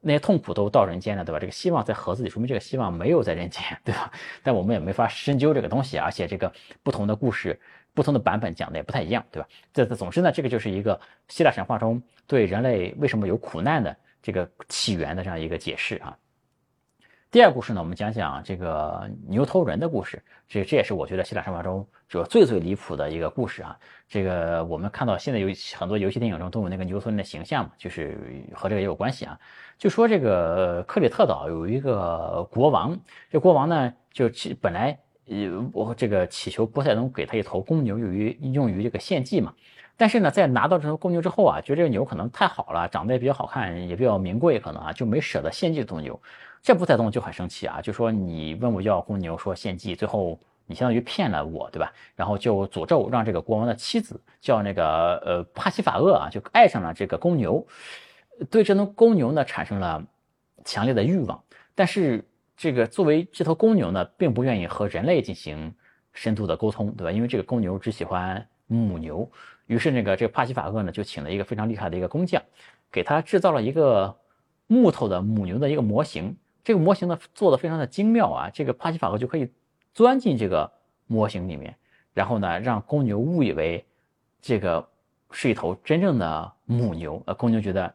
[0.00, 1.38] 那些痛苦都到人间了，对吧？
[1.38, 4.10] 这个希望在盒子里，说明这个希望没有在人间，对吧？
[4.42, 6.52] 但我们也没法深究这个东西，而且这个
[6.82, 7.60] 不同的故事。
[7.92, 9.48] 不同的版本讲的也不太一样，对吧？
[9.72, 16.16] 这这总之呢，这个就是一个希腊神话中对人类为什么有苦难的这个起源的这样一个解释啊。
[17.30, 20.22] 第二故事呢，我们讲讲这个牛头人的故事。
[20.48, 23.78] 这这也是我觉得希腊神话中就最最离谱的一个故事啊。
[24.08, 28.18] 这个我们看到现在有很多游戏电影中都有那个牛头人的形象嘛，就是
[28.52, 29.38] 和这个也有关系啊。
[29.78, 32.98] 就说这个克里特岛有一个国王，
[33.30, 34.98] 这国王呢就其本来。
[35.30, 39.54] 呃，我这个祈求波塞冬给他一头公牛，用于用于这个献祭嘛。
[39.96, 46.20] 但是呢，在拿到这头公牛之后啊，觉得这个牛可能太好了，长得也比较好看，也比较名贵，可能啊就没舍得献祭这头牛。
[46.60, 51.92] 这波塞冬就很生气啊，就说你问我要公牛，说献祭，最后你相当于骗了我，对吧？
[52.16, 57.64] 然后就诅咒让这个国王的妻子叫那个呃帕西法厄啊，就爱上了这个公牛，
[58.50, 60.04] 对这头公牛呢产生了
[60.64, 61.40] 强烈的欲望，
[61.76, 62.24] 但是。
[62.60, 65.74] 这个作为这头公牛呢，并不愿意和人类进行
[66.12, 67.10] 深度的沟通，对吧？
[67.10, 69.26] 因为这个公牛只喜欢母牛。
[69.64, 72.42] 于是那个这个帕西法厄呢，就请了一个非常厉害的一个工匠，
[72.92, 74.14] 给他制造了一个
[74.66, 76.36] 木头的母牛的一个模型。
[76.62, 78.50] 这个模型呢，做的非常的精妙啊。
[78.50, 79.50] 这个帕西法厄就可以
[79.94, 80.70] 钻进这个
[81.06, 81.74] 模型里面，
[82.12, 83.82] 然后呢，让公牛误以为
[84.42, 84.86] 这个
[85.30, 87.22] 是一头真正的母牛。
[87.24, 87.90] 呃，公牛觉得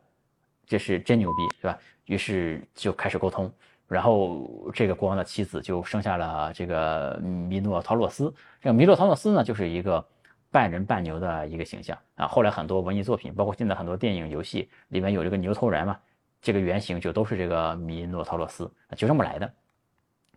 [0.66, 1.78] 这是真牛逼，对吧？
[2.06, 3.54] 于是就开始沟通。
[3.88, 8.34] 然后这个国王的妻子就生下了这个米诺陶洛斯。
[8.62, 10.04] 这个米诺陶洛斯呢，就是一个
[10.50, 12.28] 半人半牛的一个形象啊。
[12.28, 15.98] 后来很多文艺作品，包括现在很多电影、游戏里面有这个牛头人嘛，
[16.42, 19.54] 这个原型就都是这个米诺陶洛斯，就这么来的。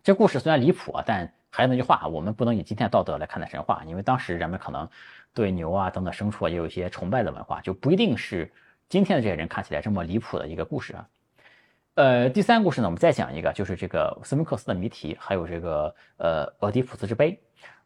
[0.03, 4.87] 这故事虽然离谱啊，但还是那句话，我们不能以今天的道德来看待神话，因为当时人们可能
[5.33, 8.51] 对牛啊等等牲畜也有一些崇拜的文化，就不一定是
[8.87, 11.07] 今天的这些人看起来这么离谱的一个故事啊。
[11.99, 17.37] 呃，第三个故事呢，我们再讲一个，就是这个斯芬克斯的谜题，还有这个呃俄狄浦斯之碑。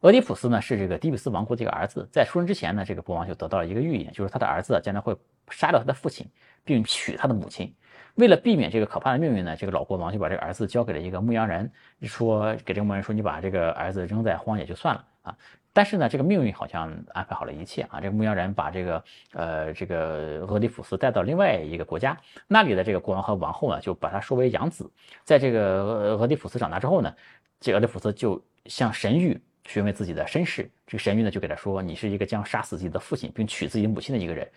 [0.02, 5.16] 俄狄浦斯呢是这个底比斯王国的一个儿子，在出生之前呢，这个国王就得到了一个预言，就是他的儿子将来会
[5.50, 6.24] 杀掉他的父亲，
[6.62, 7.74] 并娶他的母亲。
[8.14, 11.70] 为了避免这个可怕的命运呢，这个老国王就把这个儿子交给了一个牧羊人，
[12.02, 15.36] 说给这个牧羊人说，你把这个儿子扔在荒野就算了啊。
[15.72, 17.98] 但是呢，这个命运好像安排好了一切啊！
[18.00, 24.88] 这个牧羊人把这个呃这个俄狄浦斯带到另外一个国家，那里的这个国王和王后呢，就把他收为养子。
[25.24, 27.12] 在这个俄狄浦斯长大之后呢，
[27.58, 30.70] 这俄狄浦斯就向神谕询问自己的身世。
[30.86, 34.48] 这个神谕呢，就给他说：“你是一个将杀死自己的父亲并娶自己母亲的一个人。”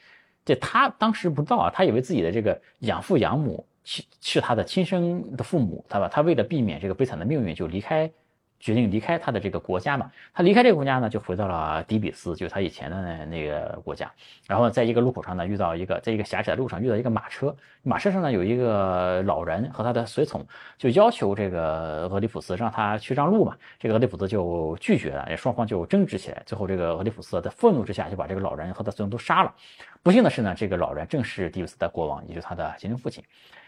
[0.47, 8.09] 这他当时不知道啊，他以为自己的这个养父养母是是他的亲生的父母，他吧，他为了避免这个悲惨的命运，就离开。
[8.59, 14.11] 决定离开他的这个国家嘛，他离开这个国家呢，就回到了底比斯，就是他以前的那个国家。
[14.47, 20.45] 然后在一个路口上呢，遇到一个，在一个狭窄的路上遇到一个马车，马车上呢有一个老人和他的随从，
[20.77, 23.55] 就要求这个俄狄浦斯让他去让路嘛。
[23.77, 26.41] 这个俄狄浦斯就拒绝了，双方就争执起来。
[26.45, 29.53] 最后这个俄狄浦斯在愤怒之下就把这个老人和他随从都杀了。
[30.01, 33.23] 不幸的是呢，这个老人正是底比斯的国王，也就是他的亲生父亲。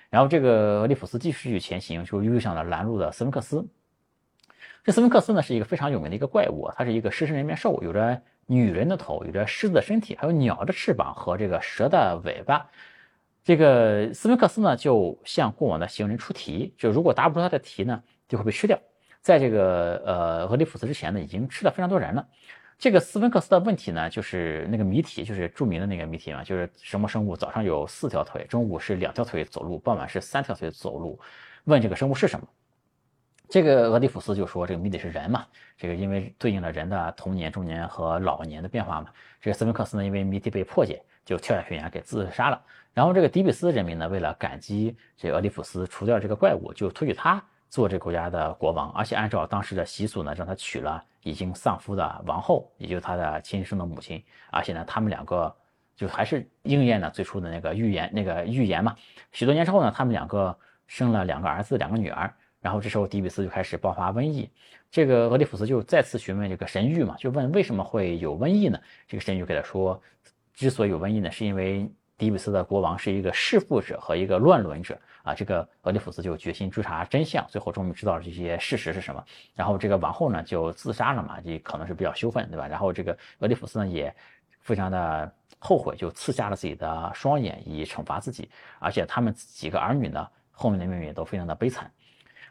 [0.09, 3.63] 然后这个俄狄浦斯继续前行，就遇上了拦路的斯芬克斯。
[4.83, 12.65] 这斯芬克斯呢是一个非常有名的一个怪物，它是一个狮身人面兽，有着女人的头，有着狮子的身体，还有鸟的翅膀和这个蛇的尾巴。
[13.43, 18.79] 这个斯芬克斯呢就向过往的行人出题，就如果答不出他的题呢，就会被吃掉。
[19.21, 22.25] 在这个呃俄狄浦斯之前呢，已经吃了非常多人了。
[22.77, 31.19] 这个斯芬克斯的问题呢，就是那个谜题，就是著名的那个谜题嘛，就是什么生物早上有四条腿，中午是两条腿走路，傍晚是三条腿走路？
[31.65, 32.47] 问这个生物是什么？
[33.49, 35.43] 这个俄狄浦斯就说：“这个谜底是人嘛？
[35.75, 39.09] 这个因为对应了人的童年、中年和老年的变化嘛。
[39.41, 42.61] 这个斯芬克斯呢，因为谜题被破解，就跳下悬崖给自杀了。
[42.93, 54.23] 然后这个底比斯人民呢，为了感激这俄狄浦斯除掉这个怪物，就推举他做这个国家的国王，而且按照当时的习俗呢，让他娶了已经丧夫的王后，也就是他的亲生的母亲。
[54.51, 55.51] 而且呢，他们两个
[55.95, 58.95] 就还是应验了最初的那个预言，那个预言嘛。
[59.31, 64.49] 许多年之后呢，他们两个生了两个儿子，两个女儿。”然后这时候底比斯就开始爆发瘟疫，
[64.91, 68.79] 这个俄狄浦斯就再次询问这个神谕嘛，就问为什么会有瘟疫呢？
[69.07, 70.01] 这个神谕给他说，
[70.53, 75.33] 之所以有瘟疫呢，是因为底比斯的国王是一个弑父者和一个乱伦者啊。
[75.33, 79.23] 这个俄狄浦斯就决心追查真相，最后终于知道了这些事实是什么。
[79.55, 82.67] 然后这个王后呢就自杀了嘛，也可能是比较羞愤，对吧？
[82.67, 84.13] 然后这个俄狄浦斯呢也
[84.59, 91.89] 非常的后悔，就刺瞎了自己的双眼以惩罚自己，而且他们几个儿女呢后面的命运都非常的悲惨。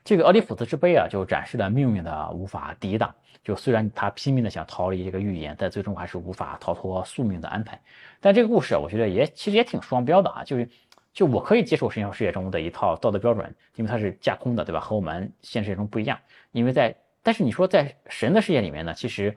[0.09, 3.15] 这个俄狄浦斯之悲啊，就展示了命运的无法抵挡。
[3.45, 7.79] 就虽然他拼命的想逃离这个预言，但最终还是无法逃脱宿命的安排。
[8.19, 10.43] 但这个故事啊，我觉得也其实也挺双标的啊。
[10.43, 10.67] 就是，
[11.13, 14.81] 就我可以接受神仙世界中的一套道德标准，因为它是架空的，对吧？
[14.81, 16.19] 和我们现实世界中不一样。
[16.53, 19.37] 因为在，但是你说在神的世界里面呢，其实，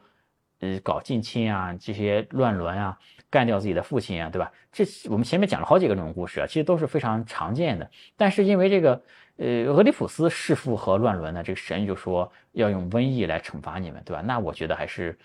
[0.62, 2.98] 呃，搞近亲啊，这些乱伦啊，
[3.30, 4.50] 干掉自己的父亲啊，对吧？
[4.72, 7.92] 这我们前面讲了好几个这种故事啊，其实都是非常常见的。
[8.16, 9.02] 但是因为这个。
[9.42, 14.22] 呃，俄狄浦斯弑父和乱伦呢，这个神就说要用瘟疫来惩罚你们，对吧？
[14.22, 15.18] 那我觉得还是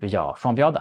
[0.00, 0.80] 比较双标的。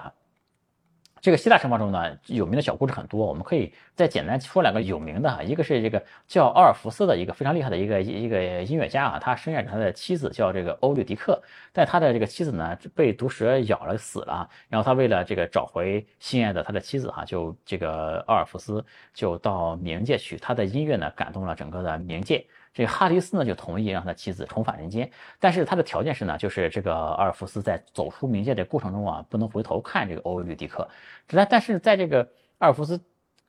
[1.23, 5.41] 这个希腊神话中呢，有名的小故事很多，我们可以再简单说两个有名的哈。
[5.41, 18.83] 一个是这个叫奥尔弗斯的一个非常厉害的一个一个音乐家啊，他深爱着他的妻子叫这个欧律狄克，但他的这个妻子呢被毒蛇咬了死了，然后他为了这个找回心爱的他的妻子哈，就这个奥尔弗斯
[19.13, 22.45] 就到冥界去，他的音乐呢感动了整个的冥界。
[22.73, 30.87] 这哈迪斯呢就同意让他妻子重返人间，但是他的条件是呢，就是这个阿尔弗斯在走出冥界的过程中啊，不能回头看这个欧律狄克。
[31.27, 32.99] 但但是在这个阿尔弗斯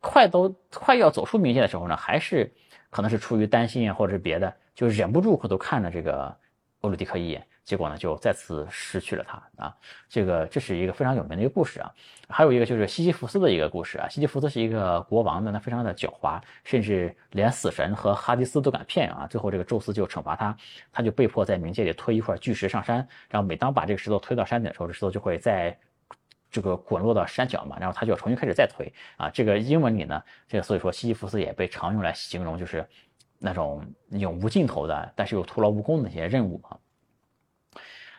[0.00, 2.52] 快都快要走出冥界的时候呢，还是
[2.90, 6.36] 可能是出于担心啊，或者是别的，就忍不住回头看了这个
[6.82, 7.46] 欧律狄克一眼。
[7.64, 9.74] 结果呢，就再次失去了他啊！
[10.06, 11.90] 这个这是一个非常有名的一个故事啊。
[12.28, 14.06] 还有一个就是西西弗斯的一个故事啊。
[14.06, 19.26] 西西弗斯是一个国王呢，他非常的狡猾，甚至连死神和哈迪斯都敢骗啊。
[19.26, 20.54] 最后这个宙斯就惩罚他，
[20.92, 22.96] 他就被迫在冥界里推一块巨石上山，
[23.30, 25.74] 然后每当把这个石头推到山顶的时候，这石头就会在
[26.50, 29.30] 这个滚落到山脚嘛，然后他就要重新开始再推啊。
[29.30, 32.86] 这个英文里呢，这个所以说西西弗斯也被常用来形容就是
[33.38, 36.76] 那种永无尽头的，但是又徒劳无功的那些任务啊。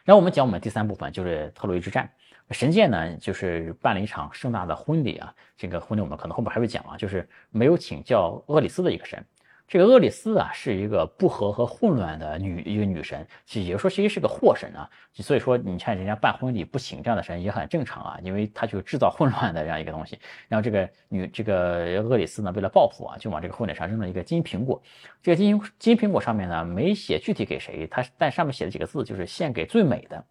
[0.06, 2.08] 然后我们讲我们第三部分就是特洛伊之战，
[2.52, 9.26] 神界呢就是办了一场盛大的婚礼啊，这个婚礼我们可能后面还会讲啊，就是没有请叫厄里斯的一个神。
[9.68, 14.88] 这个厄里斯啊，是一个不和和混乱的女一个女神，其也就是说，其实是个祸神啊。
[15.16, 20.20] 所以说，你看人家办婚礼不请这样的神也很正常啊，因为他就制造混乱的这样一个东西。
[20.48, 24.80] 然后这个女这个厄里斯呢，为了报复啊，就往这个婚礼上扔了一个金苹果。
[25.24, 30.24] 这个金金苹果上面呢，没写具体给谁，它但上面写的几个字就是献给最美的。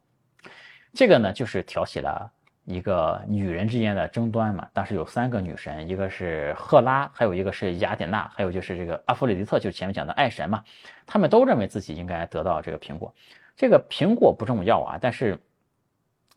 [0.92, 2.31] 这个呢，就是挑起了。
[2.64, 10.64] 一个女人之间的争端嘛，当时有三个女神，一个是赫拉，还有一个是雅典娜，还有就是这个阿弗里迪特，就是前面讲的爱神嘛。
[11.07, 13.14] 他们都认为自己应该得到这个苹果。
[13.55, 15.38] 这个苹果不重要啊，但是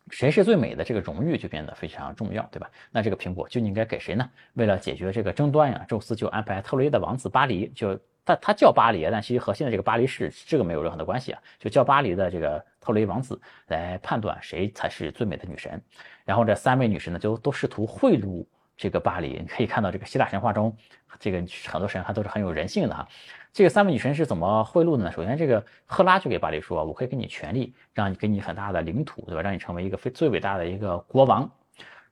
[0.09, 2.69] 谁是最美的这个荣誉就变得非常重要，对吧？
[2.91, 4.29] 那这个苹果就应该给谁呢？
[4.53, 7.99] 为了解决这个争端呀，宙斯就安排特洛伊的王子巴黎就。
[8.27, 15.81] 他他叫巴黎，但其实和现在这个巴黎市这个没有任何的关系啊，就叫巴黎的这个特雷王子来判断谁才是最美的女神。
[16.25, 19.39] 然后这三位女神呢，就都试图贿赂这个巴黎。
[19.39, 20.75] 你可以看到这个希腊神话中，
[21.19, 21.37] 这个
[21.67, 23.07] 很多神还都是很有人性的哈。
[23.53, 25.11] 这个三位女神是怎么贿赂的呢？
[25.11, 29.41] 首先，这个赫拉就给巴黎说：“我可以给你权利，让你给你很大的领土，对吧？
[29.41, 31.49] 让你成为一个非最伟大的一个国王。”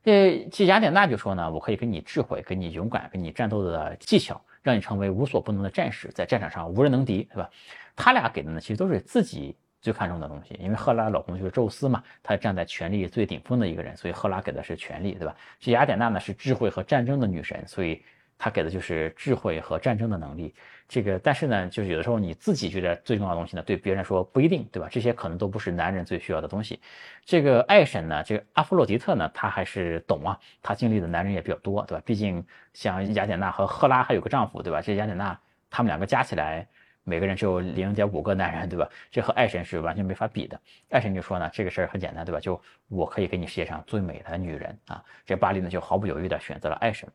[0.02, 7.50] 这这雅典娜就说呢：“我可以给你智慧，给你勇敢，给你战斗的技巧，让你成为无所不能的战士，在战场上无人能敌，对吧？”
[7.96, 15.36] 他俩给的呢，其实都是自己最看重的东西，因为赫拉的老公就是宙斯嘛，他站在权力最顶峰的一个人，所以赫拉给的是权力，对吧？
[15.60, 18.04] 这雅典娜呢是智慧和战争的女神，所以。
[18.38, 20.54] 他给的就是智慧和战争的能力，
[20.88, 24.88] 这个但是呢，就是有的时候你自己觉得最重要的东西呢，对别人说不一定，对吧？
[24.92, 26.80] 这些可能都不是男人最需要的东西。
[27.24, 32.04] 这个爱神呢，这个阿弗洛狄特呢，他还是懂啊，他经历的男人也比较多，对吧？
[32.06, 34.80] 毕竟像雅典娜和赫拉还有个丈夫，对吧？
[34.80, 35.40] 这雅典娜
[35.72, 36.68] 他们两个加起来，
[37.04, 38.88] 每个人只有零点五个男人，对吧？
[39.10, 40.60] 这和爱神是完全没法比的。
[40.92, 42.40] 爱神就说呢，这个事儿很简单，对吧？
[42.40, 45.04] 就我可以给你世界上最美的女人啊。
[45.26, 47.10] 这巴黎呢就毫不犹豫地选择了爱神。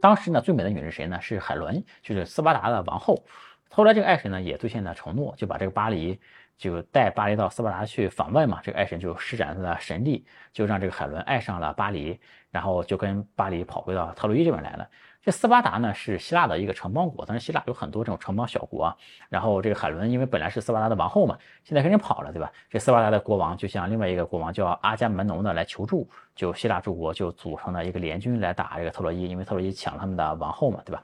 [0.00, 1.20] 当时呢，最美的女人谁呢？
[1.20, 3.24] 是海伦，就是斯巴达的王后。
[3.70, 6.18] 后来这个爱神呢，也兑现了承诺，就把这个巴黎
[6.56, 8.60] 就带巴黎到斯巴达去访问嘛。
[8.62, 12.18] 这个爱神就施展他的神力，就让这个海伦爱上了巴黎，
[12.50, 14.88] 然后就跟巴黎跑回到特洛伊这边来了。
[15.26, 18.96] 这斯巴达呢是希腊的一个城邦国，但是希腊有很多这种城邦小国啊。
[19.28, 22.48] 然后这个海伦因为本来是斯巴达的王后嘛，现在跟人跑了，对吧？
[22.70, 31.02] 这斯巴达的国王就向另外一个国王叫阿伽门农的来求助，就希腊诸国就组成了一个联军来打这个特洛伊，因为特洛伊抢他们的王后嘛，对吧？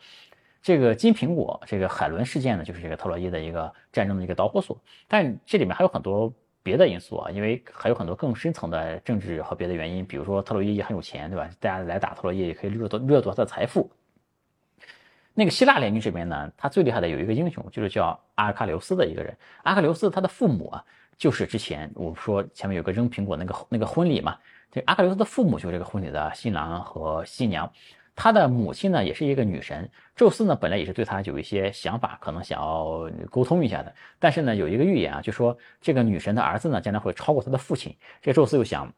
[0.63, 4.79] 这个金苹果这个海伦事件呢，就是这个特洛伊的一个战争的一个导火索。
[5.09, 6.33] 但这里面还有很多
[6.63, 11.51] 别的因素啊，因为还有很多更深层的政治和别的原因，比如说特洛伊也很有钱，对吧？
[11.59, 13.91] 大家来打特洛伊也可以掠夺掠夺他的财富。
[15.35, 19.37] 那个希腊联军这边呢，他最厉害的有一个英雄，就是叫阿喀琉斯的一个人。
[19.63, 20.85] 阿喀琉斯他的父母啊，
[21.17, 24.37] 就是之前我们说前面有个扔苹果那个那个婚礼嘛，
[24.71, 27.71] 这阿喀琉斯的父母就是这个婚礼的新郎和新娘。
[28.15, 29.91] 他的母亲呢，也是一个女神。
[30.15, 33.95] 宙斯呢，本来也是对他有一些想法，可能想要沟通一下的。
[34.19, 37.97] 但是呢，有一个预言啊，就说这个女神的儿子呢，将来会超过他的父亲。
[38.21, 38.93] 这宙斯又想，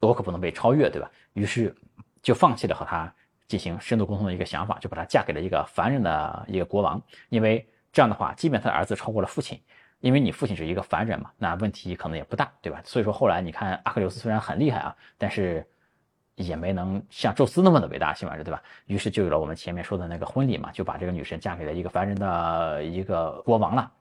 [0.00, 1.10] 我可不能被超越，对吧？
[1.34, 1.76] 于是
[2.22, 3.12] 就放弃了和他。
[3.46, 9.60] 进行深度沟通的一个想法，就把她嫁给了一个凡人的一个国王，因为这样的话，即便他的儿子超过了父亲，
[10.00, 12.80] 因为你父亲是一个凡人嘛，那问题可能也不大，对吧？
[12.84, 15.64] 所以说后来你看阿克琉斯虽然很厉害啊，但是
[16.34, 18.60] 也没能像宙斯那么的伟大，起码是对吧？
[18.86, 23.92] 于是就有了我们前面说的那个婚礼嘛，就把这个女神嫁给了一个凡人的一个国王了。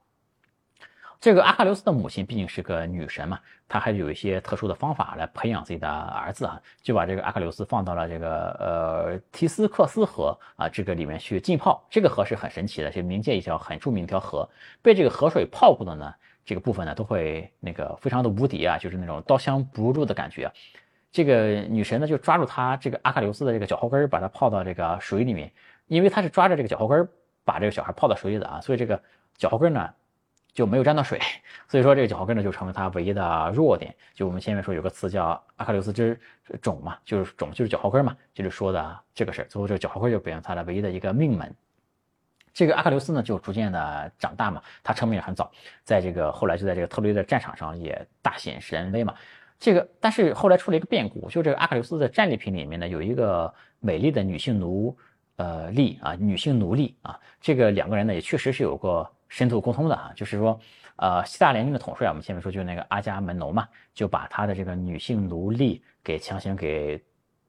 [1.24, 11.82] 这个阿喀琉斯的母亲毕竟是个女神嘛，她还有一些特殊的方法来培养自己的儿子啊，就把这个阿喀琉斯放到了这个呃提斯克斯河啊这个里面去浸泡。
[11.90, 14.46] 这个河是很神奇的，是冥界一条很著名一条河。
[14.82, 20.52] 被这个河水泡过的呢，这个部分呢都会那个非常的无敌啊，就是那种刀枪不入的感觉。
[21.10, 25.50] 这个女神呢就抓住他这个阿喀琉斯的这个脚后跟，把他泡到这个水里面，
[25.88, 27.08] 因为他是抓着这个脚后跟
[27.46, 29.02] 把这个小孩泡到水里的啊，所以这个
[29.38, 29.90] 脚后跟呢。
[30.54, 31.20] 就没有沾到水，
[31.68, 33.94] 所以说这个脚后跟呢就成为它唯一的弱点。
[34.14, 36.20] 就我们前面说有个词叫阿喀琉斯之
[36.62, 39.46] 踵嘛，就是踵就是脚后跟嘛，就是说的这个事儿。
[39.46, 41.52] 最后这个脚后跟就变成他的唯一的一个命门。
[42.54, 45.52] 这个阿喀琉斯呢就逐渐的长大嘛，他成名也很早，
[45.84, 49.16] 在这个后来就在这个特洛伊的战场上也大显神威嘛。
[49.58, 54.96] 这个但是后来出了一个变故，就这个阿喀琉斯的战利品里面呢有一个美丽的女性奴
[55.38, 59.12] 呃隶啊，女性奴隶啊，这个两个人呢也确实是有过。
[59.34, 60.60] 深度沟通的啊，就是说，
[60.98, 67.04] 呃，希腊联军的统帅，我们前面说就是那个阿伽门农嘛，就把他的这个女性奴隶给强行给，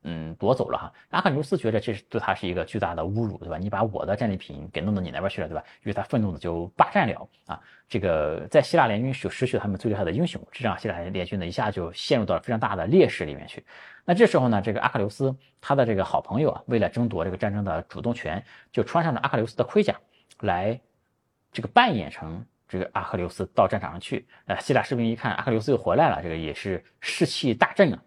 [0.05, 0.93] 嗯，夺走了哈。
[1.11, 3.59] 阿喀琉斯觉得这是对他是一个巨大的侮辱，对吧？
[3.59, 5.63] 你把我的战利品给弄到你那边去了，对吧？
[5.83, 7.61] 于是他愤怒的就霸占了啊。
[7.87, 13.63] 这个在希腊联军就失去了他们最厉害的英雄，这让希腊联军呢一下就陷入到了非常大的劣势里面去。
[14.07, 18.43] 那这时候呢，这个阿喀琉斯他的这个好朋友啊，为了争夺这个战争的主动权，
[18.73, 19.95] 就穿上了阿喀琉斯的盔甲
[20.41, 20.81] 来。
[21.55, 27.99] 这个扮演成这个阿赫琉斯到战场上去，呃，希腊士兵一看阿赫琉斯又回来了，这个也是士气大振啊。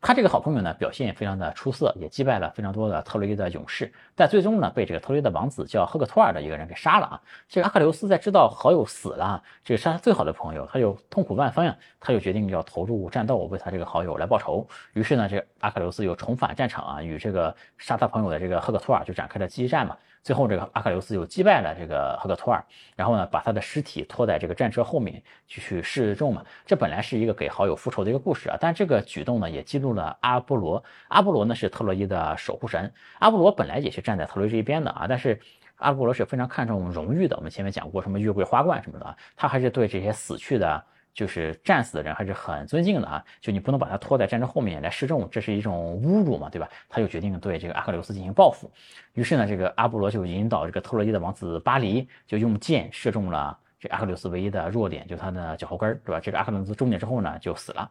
[0.00, 7.22] 他这个好朋友呢，表现也非常的出色，也击败了非常多的特洛伊的勇士，但最终呢，被这个特洛伊的王子叫赫克托尔的一个人给杀了啊。
[7.48, 14.68] 这个阿克琉斯在知道好友死了，这个杀他最好的朋友，他就痛苦万分啊，他就决定要投入战斗，为他这个好友来报仇。
[14.92, 19.96] 于是呢，这个阿克琉斯又重返战场啊，与这个杀他朋友的这个赫克托尔就展开了激战嘛。
[20.22, 26.44] 最后，这个阿喀琉斯又击败了这个赫克托尔，然后呢，把他的尸体拖在这个战车后面去去示众嘛。
[26.64, 30.82] 这本来是一个给好友复仇的一个故事啊，但这个举动呢，也激怒了阿波罗。
[31.08, 35.40] 阿波罗呢是特洛伊的守护神，阿波罗本来也是站在特洛伊这一边的啊，但是
[35.76, 37.36] 阿波罗是非常看重荣誉的。
[37.36, 40.84] 我们前面讲过什么月桂花冠什么的，他还是对这些死去的
[41.14, 46.68] 就是战死的人还是很尊敬的啊，就你不能把他拖在战争后面来示众，这是一种侮辱嘛，对吧？
[46.88, 48.70] 他就决定对这个阿克琉斯进行报复。
[49.14, 56.20] 于是呢，这个阿波罗就引导这个特洛伊的王子巴黎，就用箭射中了这阿克琉斯唯一的弱点，就是他的脚后跟儿，对吧？
[56.20, 57.90] 这个阿克琉斯中箭之后呢，就死了。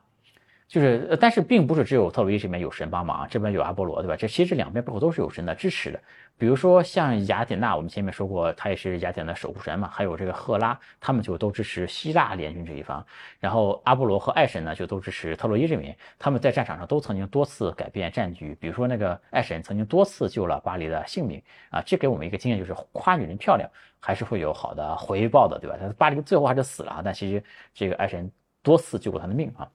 [0.72, 4.16] 就是，但是并不是只有特洛伊这边有神帮忙，这边有阿波罗，对吧？
[4.16, 6.00] 这其实两边背后都是有神的支持的。
[6.38, 9.90] 比如说像雅典娜，我们前面说过，他也是雅典的守护神嘛。
[9.92, 13.06] 还有这个赫拉，他们就都支持希腊联军这一方。
[13.38, 15.94] 然后阿波罗和爱神呢，就都支持特洛伊这边。
[16.18, 18.56] 他们在战场上都曾经多次改变战局。
[18.58, 23.70] 比如说那个爱神曾经多次救了巴黎的性命啊，这给我们一个经验，就是夸女人漂亮
[24.00, 25.76] 还是会有好的回报的，对吧？
[25.78, 27.44] 但巴黎最后还是死了啊，但其实
[27.74, 28.32] 这个爱神
[28.64, 29.70] 多次救过他的命啊。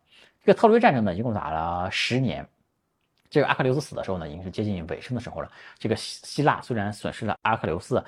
[0.47, 2.47] 这个特洛伊战争呢，一共打了十年。
[3.29, 5.51] 这个阿克琉斯死的时候呢，已经是接近尾声的时候了。
[5.77, 8.03] 这个希希腊虽然损失了阿克琉斯，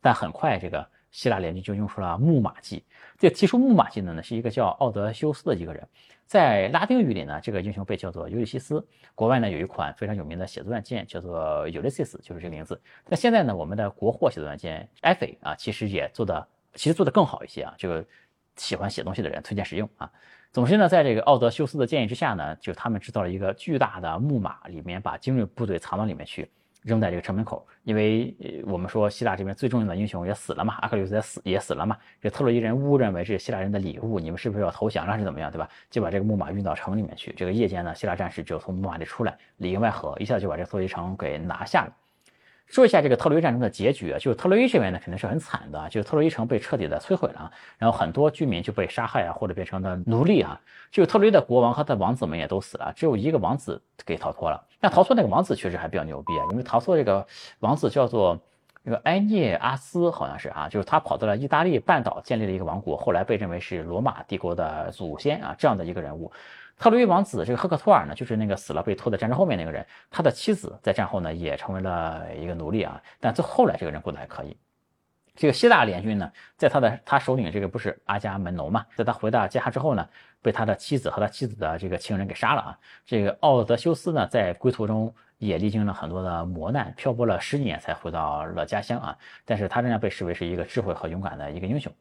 [0.00, 2.84] 但很快这个希腊联军就用出了木马计。
[3.16, 5.88] 这提出木马计的呢，是一个叫奥德修斯的一个人。
[6.26, 8.84] 在拉丁语里呢，这个英雄被叫做尤利西斯。
[9.14, 12.82] 国外呢，有一款非常有名的写作软件叫做 Ulysses，就是这个名字。
[13.06, 17.72] 那现在呢，我们的国货写作软件 f a 啊，其实也做的，其实做的更好一些啊。
[17.78, 18.04] 这个
[18.56, 20.10] 喜欢写东西的人推荐使用啊。
[20.54, 26.48] 总之呢，在这个奥德修斯的建议之下呢，就他们制造了一个巨大的木马，里面把精锐部队藏到里面去，
[26.82, 27.66] 扔在这个城门口。
[27.82, 35.68] 因为我们说希腊这边最重要的英雄也死了嘛，阿克琉斯也死也死了嘛，这特洛伊人误认为是希腊人的礼物，你们是不是要投降了是怎么样，对吧？
[35.90, 37.34] 就把这个木马运到城里面去。
[37.36, 41.92] 这个夜间呢，希腊战士就从木马里出来，里应外合，一下就把这特洛伊城给拿下了。
[42.74, 47.48] 说一下这个特洛伊战争的结局啊，就是特洛伊这边呢肯定是很惨的，就是特洛伊城被彻底的摧毁了，
[47.78, 50.60] 然后很多居民就被杀害啊，或者变成了奴隶啊。
[50.90, 54.60] 就特洛伊的国王和他的王子们也都死了，只有一个王子给逃脱了。
[54.80, 57.24] 那逃脱那个王子确实还比较牛逼啊，因为逃脱这个
[57.60, 58.36] 王子叫做
[58.84, 66.32] 这个埃涅阿斯，好像是啊，就是他跑到了意大利半岛建立了一个王国，后来被认为是罗马帝国的祖先啊，这样的一个人物。
[66.78, 74.56] 特洛伊王子这个赫克托尔呢，就是那个死了被拖在战争后面那个人，他的妻子在战后呢也成为了一个奴隶啊，但最后来这个人过得还可以。
[75.36, 80.08] 这个希腊联军呢，在他的他首领这个不是阿伽门农嘛，在他回到家之后呢，
[80.42, 82.78] 被他的妻子和他妻子的这个情人给杀了啊。
[83.04, 85.14] 这个奥德修斯呢，在归途中。
[85.38, 89.18] 也历经了很多的磨难，漂泊了十几年才回到了家乡啊！
[89.44, 91.92] 但是他仍然被视为是一个智慧和勇敢的一个英雄。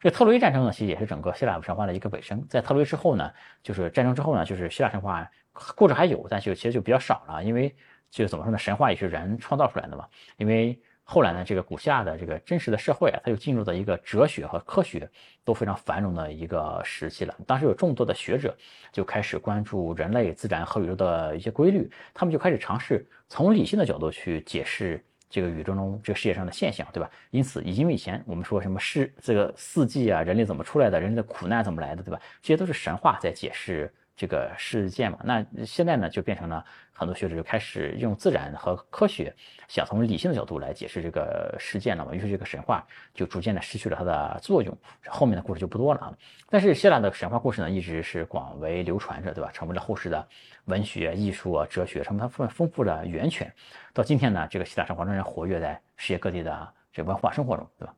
[0.00, 2.44] 这特洛伊战争呢，其实也是整个希腊神话的一个尾声。
[2.48, 3.32] 在特洛伊之后呢，
[3.62, 5.30] 就是战争之后呢，就是希腊神话
[5.74, 7.74] 故事还有，但是其实就比较少了，因为
[8.10, 10.80] 就怎么说呢，神话也是人创造出来的嘛，因为。
[11.10, 15.08] 后来呢，这个古希腊的这个真实的社会啊，它就进入到一个哲学和科学
[15.48, 17.34] 都非常繁荣的一个时期了。
[17.46, 18.54] 当时有众多的学者
[18.92, 27.10] 就开始关注人类、自然和宇宙的一些规律，他们就开始尝试从理性的角度去解释这个宇宙中这个世界上的现象，对吧？
[27.30, 32.20] 因此，因为以前我们说什么世这个四季啊，人类怎么出来的，人类的苦难怎么来的，对吧？
[32.42, 33.90] 这些都是神话在解释。
[34.18, 39.32] 这个事件嘛，那现在呢就变成了很多学者就开始用自然和科学，
[39.68, 42.12] 想从理性的角度来解释这个事件了嘛。
[42.12, 46.12] 于是这个神话就逐渐的失去了它的作用，后面的故事就不多了啊。
[46.50, 49.52] 但是希腊的神话故事呢，一直是广为流传着，对吧？
[49.52, 50.28] 成为了后世的
[50.64, 53.54] 文学、艺术啊、哲学，成为它丰丰富的源泉。
[53.92, 57.94] 到今天呢，这个希腊神话仍然活跃在世界各地的这文化生活中，对吧？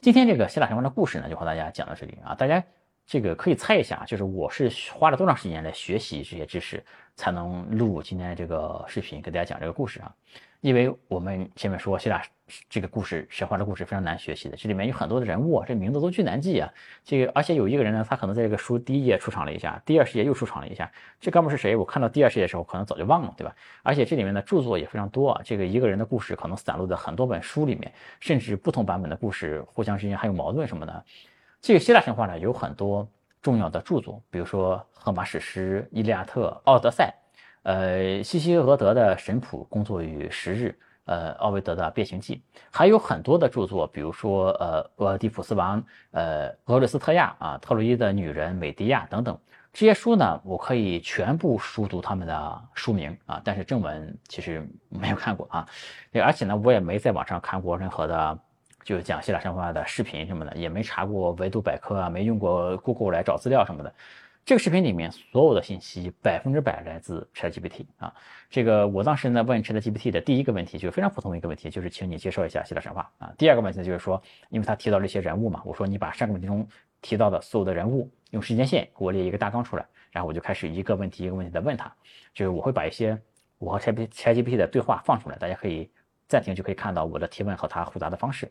[0.00, 2.62] 今天这个希腊神话的故事呢，就和大家讲到这里啊，大家。
[3.06, 6.84] 这个可以猜一下，就是我是花了多长时间来学习这些知识，
[7.14, 10.12] 才能录今天这个视频给大家讲这个故事啊？
[10.60, 12.20] 因为我们前面说希腊
[12.68, 16.68] 这个故事神话的故事非常难学习的，这里面有很多的人物，这名字都巨难记啊。
[17.04, 20.90] 这个而且有一个人呢，他可能在这个书第一页出场了一下，第二十页又出场了一下，
[21.20, 21.76] 这哥们是谁？
[21.76, 23.54] 我看到第二十页的时候，可能早就忘了，对吧？
[23.84, 31.04] 而且这里面的著作也非常多啊，这个一个人的故事可能散落在很多本书里面，甚至不同版本的故事互相之间还有矛盾什么的。
[31.66, 33.08] 这个希腊神话呢有很多
[33.42, 37.12] 重要的著作，比如说《荷马史诗》《伊利亚特》《奥德赛》，
[37.64, 42.36] 呃，西西俄德的《神谱》工作于十日，呃，奥维德的《变形记》，
[42.70, 49.36] 还有很多的著作，比如说呃，俄狄浦斯王，呃，俄律斯特亚啊，特洛伊的女人美狄亚等等。
[49.72, 55.66] 这些书呢，我可以全部熟读他们的书名啊，但是正文其实没有看过啊，
[56.12, 58.38] 而且呢，我也没在网上看过任何的。
[58.86, 63.92] 就讲希腊神话的视频什么的，也没查过维度百科啊，没用过 Google 来找资料什么的。
[64.44, 68.14] 这个视频里面所有的信息百分之百来自 ChatGPT 啊。
[68.48, 73.34] 这个我当时呢问 ChatGPT 的第一个问题就是非常普通的一个问题，就是请你介绍一下希腊神话啊。
[73.36, 76.64] 第二个问题就是说，因为他提到这些人物嘛，我说你把上个问题中
[77.02, 81.92] 提到的所有的人物用时间线给我列一个大纲出来，然后我就开始一个问题一个问题的问他，
[82.32, 83.20] 就是我会把一些
[83.58, 85.90] 我和 ChatGPT 的对话放出来，大家可以
[86.28, 88.48] 暂停就可以看到我的提问和他回答的方式。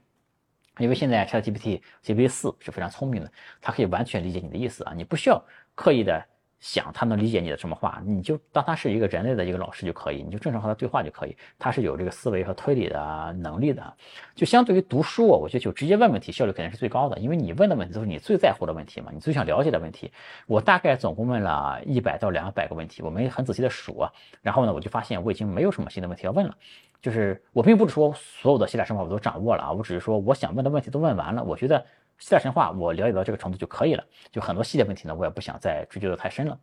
[0.80, 6.26] 因为现在 ChatGPT GPT 四是非常聪明的，它可以完全理解你的意思啊，你不需要刻意的。
[6.60, 11.38] 想他能理解你的什么话，你就当他是一个人类的一个老师就可以，你就正常和他对话就可以。
[11.60, 13.94] 他是有这个思维和推理的能力的。
[14.34, 20.12] 就相对于读书，我觉得就直接问问题效率肯定是最高的，因为你问的问题都是你最在乎的问题嘛，你最想了解的问题。
[20.48, 24.12] 我大概总共问了一百到两百个问题，我没很仔细的数啊。
[24.42, 26.56] 然后呢，我就发现我已经没有什么新的问题要问了。
[27.02, 31.44] 就是我并不是说所有的希腊神话我都掌握了啊，我只是说我想问的问题都问完了。
[31.44, 31.86] 我觉得
[32.18, 36.58] 希腊神话我了解到这个程度就可以了，就很多细节问题呢，我也不想再追究的太深了。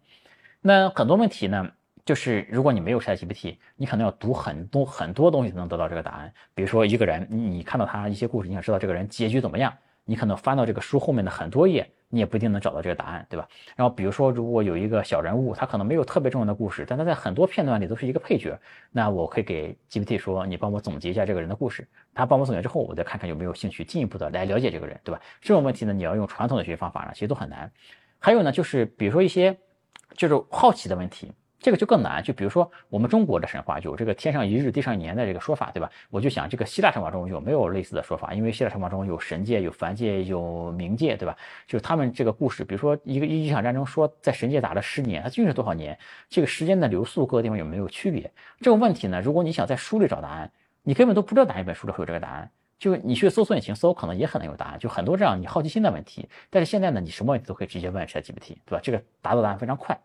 [0.61, 1.70] 那很多问题呢，
[2.05, 6.32] 就是如果你没有 ChatGPT，你可能要读很多很多东西才能得到这个答案。
[6.55, 9.72] 比如说一个人，你你看到他一些故事，你想知道这个人结局怎么样，
[10.05, 13.48] 你可能翻到这个书后面的很多页，你也不一定能找到这个答案，对吧？
[13.74, 18.58] 然后比如说，如果有一个小人物，他可能没有特别重要的故事，但他在很多片段里都是一个配角，
[18.90, 21.88] 那我可以给 GPT 说，你帮我总结一下这个人的故事。
[22.12, 25.20] 他帮我总结之后，我再看看有没有兴趣进一步的来了解这个人，对吧？
[25.40, 27.72] 这种问题呢，你要用传统的学习方法呢，其实都很难。
[28.18, 29.56] 还有呢，就是比如说一些。
[30.14, 31.32] 就是好奇的问题，
[31.62, 32.22] 这个就更难。
[32.22, 35.88] 就比如说我们中国的神话有这个天上一日，地上一年的这个说法，对吧？
[36.10, 38.34] 我就想这个希腊神话中有没有类似的说法？
[38.34, 41.34] 因为希腊神话中有神界、有凡界、有冥界，对吧？
[41.66, 45.96] 就是他们这个故事，比如说一个一场战争，说在神界打了十年，它究竟是多少年？
[46.28, 48.30] 这个时间的流速各个地方有没有区别？
[48.58, 50.50] 这种问题呢，如果你想在书里找答案，
[50.82, 52.50] 你根本都不知道哪一本书里会有这个答案。
[52.78, 54.78] 就你去搜索引擎搜，可能也很难有答案。
[54.80, 56.28] 就很多这样你好奇心的问题。
[56.50, 58.80] 但是现在呢，你什么问题都可以直接问 ChatGPT，对吧？
[58.82, 59.96] 这个答到答案非常快。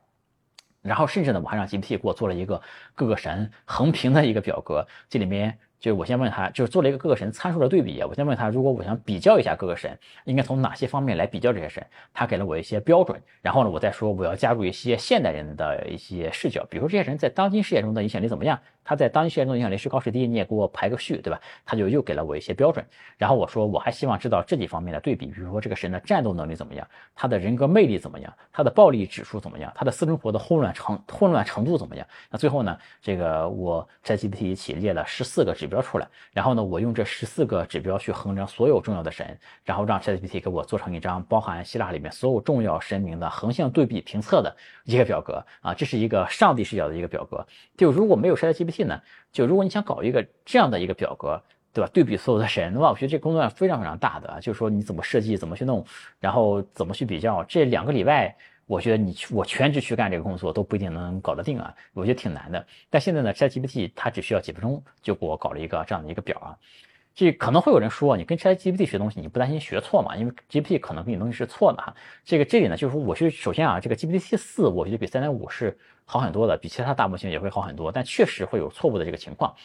[0.87, 2.59] 然后甚至呢，我还让 GPT 给我做了一个
[2.95, 5.57] 各个神横屏的一个表格，这里面。
[5.79, 8.01] 就我先问他，就是做了一个各个神参数的对比。
[8.01, 11.85] 我先问他，如果我想比较一下各个神，应该从哪些方面来比较这些神？
[12.11, 13.21] 他给了我一些标准。
[13.43, 18.59] 然后呢，我再说我要加入一些现代人的一些视角，比如说这些人在当今世界中的影响力怎么样？
[18.87, 20.25] 他在当今世界中的影响力是高是低？
[20.25, 21.37] 你也给我排个序，对吧？
[21.65, 22.85] 他就又给了我一些标准。
[23.17, 26.87] 然后我说我还希望知道这几方面的对比，比如说这个神的战斗能力怎么样？
[27.13, 28.33] 他的人格魅力怎么样？
[28.53, 29.69] 他的暴力指数怎么样？
[29.75, 32.07] 他的私生活的混乱程混乱程度怎么样？
[32.31, 47.45] 那最后呢，这个我 ChatGPT 一起列了十四个指标出来，然后呢，我用这十四个指标去衡量所有重要的神，然后让 ChatGPT 给我做成一张包含希腊里面所有重要神明的横向对比评测的一个表格啊，这是一个上帝视角的一个表格。
[47.75, 49.01] 就如果没有 ChatGPT 呢，
[49.31, 51.41] 就如果你想搞一个这样的一个表格，
[51.73, 51.89] 对吧？
[51.93, 55.85] 对比所有的神，的话我觉得这工作量非常非常大的，就是说你怎么设计，怎么去弄，
[56.19, 58.35] 然后怎么去比较，这两个礼拜。
[58.65, 62.67] 我觉得你去我全职去干这个工作都不一定能搞得定啊，我觉得挺难的。
[62.89, 66.51] 但现在呢，ChatGPT 它只需要几分钟就给我搞了一个这样的一个表啊。
[67.15, 70.17] 这可能会有人说，你跟 ChatGPT 学东西，你不担心学错吗？
[70.17, 71.95] 因为 GPT 可能给你东西是错的哈。
[72.25, 75.77] 这个这里呢，就是说，我是首先啊，这个 GPT 四我觉得比三点五是
[76.07, 79.55] 好很多的，比其他大模型也会好很多，但确实会有错误的这个情况。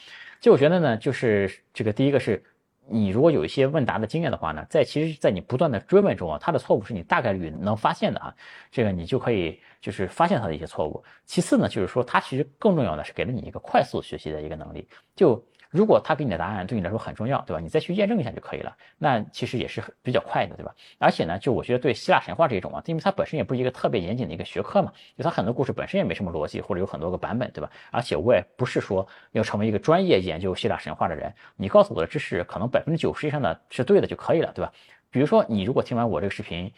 [0.42, 2.42] 就我觉得呢，就是这个第一个是。
[2.88, 8.34] 你如果有一些问答的经验的话呢，在其实，在你不断的追问中啊，它的错误是你大概率能发现的啊，
[8.72, 11.02] 这个你就可以就是发现它的一些错误。
[11.24, 15.40] 其次呢，就是说它其实更重要的是给了你一个快速学习的一个能力，就。
[15.72, 17.58] 如果他给你的答案对你来说很重要，对吧？
[17.58, 18.76] 你再去验证一下就可以了。
[18.98, 20.74] 那其实也是比较快的，对吧？
[20.98, 27.70] 而且呢，就我觉得对希腊神话这种啊，因为它本身也不是一个特别严谨的一个学科嘛，就它很多故事本身也没什么逻辑，或者有很多个版本，对吧？
[27.90, 34.70] 而且我也不是说要成为一个专业研究希腊神话的人，你告诉我的知识可能百分之九十以上的是对的就可以了，对吧？
[35.10, 36.70] 比如说你如果听完我这个视频，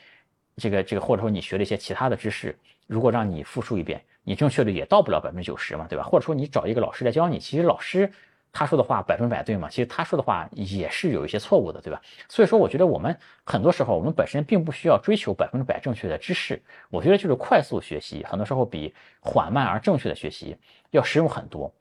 [0.56, 6.04] 这个这个或者说你学了一些其他的知识，如果让你复述一遍，你正确率也到不了百分之九十嘛，对吧？
[6.04, 8.12] 或者说你找一个老师来教你，其实老师。
[8.54, 9.68] 他说的话百分百对吗？
[9.68, 12.00] 其实他说的话也是有一些错误的，对吧？
[12.28, 16.62] 所以说，我觉得我们很多时候，我们本身并不需要追求百分之百正确的知识。
[16.88, 20.56] 我觉得就是快速学习，很多时候比缓慢而正确的学习
[20.90, 21.74] 要实用很多。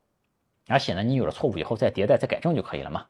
[0.68, 3.06] 而且呢，你有了错误以后再迭代、再改正就可以了嘛。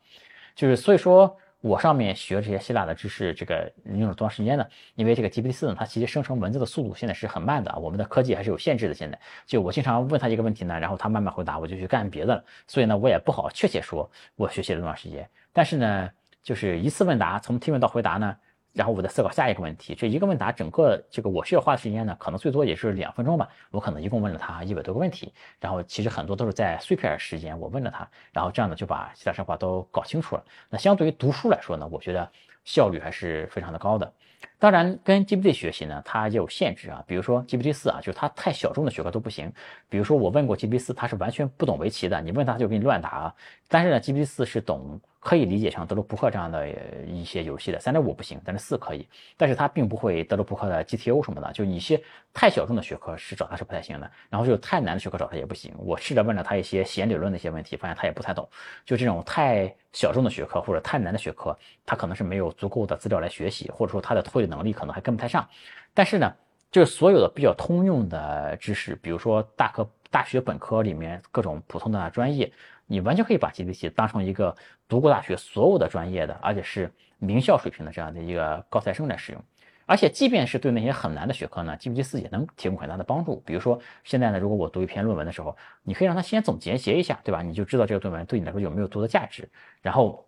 [0.53, 1.37] 就是所以说。
[1.63, 4.65] 我上面学这些希腊的知识，这个用了多长时间呢？
[4.95, 8.93] 因为这个 GPT 四呢，它其实生成文字的速度现在是很慢的，我们的科技还是有限制的。
[8.93, 12.43] 现在就我经常问他一个问题呢，然后他慢慢回答，我就去干别的了。
[12.67, 15.25] 所以呢，我也不好确切说我学习了多长时间。
[15.53, 16.09] 但是呢，
[16.43, 18.35] 就是一次问答，从提问到回答呢。
[18.73, 23.47] 然后我再思考下一个问题，这一个问答整个这个我需要花的时间呢，可能最多也是两分钟吧。
[23.69, 30.43] 我可能一共问了他一百多个问题，然后其实很多都是在碎片时间我问了他，然后这样呢就把其他神话都搞清楚了。
[30.69, 32.27] 那相对于读书来说呢，我觉得
[32.65, 34.11] 效率还是非常的高的。
[34.57, 39.53] 当然跟 GPT 学习呢，它也有限制啊，比如说 GPT 四啊，就是它太小众的学科都不行。
[39.87, 43.33] 比如说我问过 GPT 四，它是完全不懂围棋的，你问它就给你乱答。
[43.67, 44.99] 但是呢，GPT 四是懂。
[45.23, 46.67] 可以理解像德州扑克这样的
[47.07, 49.07] 一些游戏的，三点五不行，但是四可以，
[49.37, 52.01] 但是它并不会德州扑克的 GTO 什么的，就一些
[52.33, 55.73] 太小众的学科是找他是不太行的，然后就太难的学科找他也不行。
[55.77, 58.47] 我试着问了他一些弦理论的一些问题，发现他也不太懂。
[58.85, 65.47] 就这种太小众的学科或者太难的学科，他可能是没有足够的资料来学习，或者说他的推理能力可能还跟不太上。
[65.93, 66.33] 但是呢，
[66.69, 72.51] 就是所有的比较通用的知识，比如说大科大学本科里面各种普通的专业，
[72.85, 74.55] 你完全可以把 GPT 当成一个
[74.87, 79.41] 读过大学所有的专业的，而且是名校水平的这样的一个高材生来使用。
[79.85, 83.43] 而且，即便是对那些很难的学科呢，GPT 四也能提供很大的帮助。
[83.45, 87.41] 比如说，现在呢，如果我读一篇论文的时候，你可以让它先总结结一下，对吧？
[87.41, 89.49] 你就知道这个论文对你来说有没有读的价值。
[89.81, 90.25] 然后，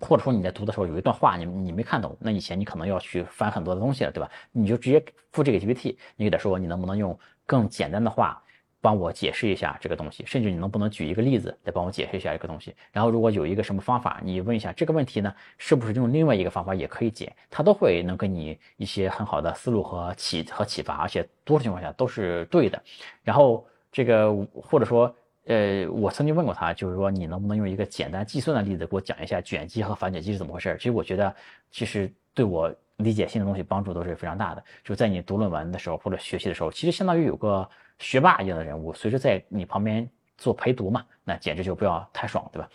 [0.00, 4.28] 或者说你在读的时候有一段话你你没看懂，那以前你可能要去翻很多的东西了，对吧？
[4.50, 7.16] 你就直接复这个 GPT，你给他说你能不能用
[7.46, 8.42] 更简单的话。
[8.80, 12.74] 帮我解释一下这个东西，甚至你能不能举一个例子来帮我解释一下这个东西？
[12.92, 17.30] 然后如果有一个什么方法，你问一下这个问题呢，是不是用另外一个方法也可以解？
[17.50, 22.82] 他都会能给你一些很好的思路和启和启发，而且多数情况下都是对的。
[23.22, 25.14] 然后这个或者说，
[25.44, 30.74] 呃，我曾经问过他，就是说你能不能用一个简单计算的例子给我讲一下卷积和反卷积是怎么回事？
[30.78, 31.34] 其实我觉得，
[31.70, 34.64] 其实对我理解新的东西帮助都是非常大的。
[34.82, 37.68] 就在你读论文的时候或者学习的时候，其实相当于有个。
[38.02, 42.66] 学霸一样的人物，随时在你旁边做陪读嘛，那简直就不要太爽，对吧？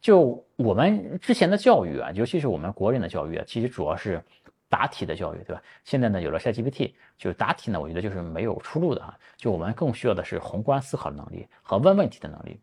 [0.00, 4.24] 就我们之前的教育啊，尤其是我们国人的教育啊，其实主要是
[4.70, 5.62] 答题的教育，对吧？
[5.84, 9.14] 现在呢，有了 ChatGPT，就答题呢，我觉得就是没有出路的啊。
[9.36, 12.58] 就我们更需要的是宏观思考的能力和问问题的能力。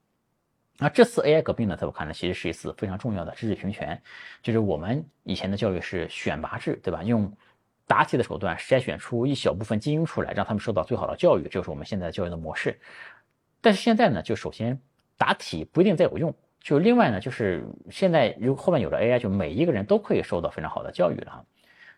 [0.82, 4.02] 那这次 AI 革命呢，在我看来，其实是一次非常重要的知识平权。
[4.42, 7.04] 就是我们以前的教育是选拔制，对吧？
[7.04, 7.30] 用
[7.86, 12.80] 答题的手段筛选出一小部分精英出来，让他们受到最好的教育，这就是我们现在教育的模式。
[13.60, 14.80] 但是现在呢，就首先
[15.18, 17.62] 答题不一定再有用，就另外呢，就是
[17.92, 21.46] 现在如果后面有了 AI，就每一个人都可以受到非常好的教育了。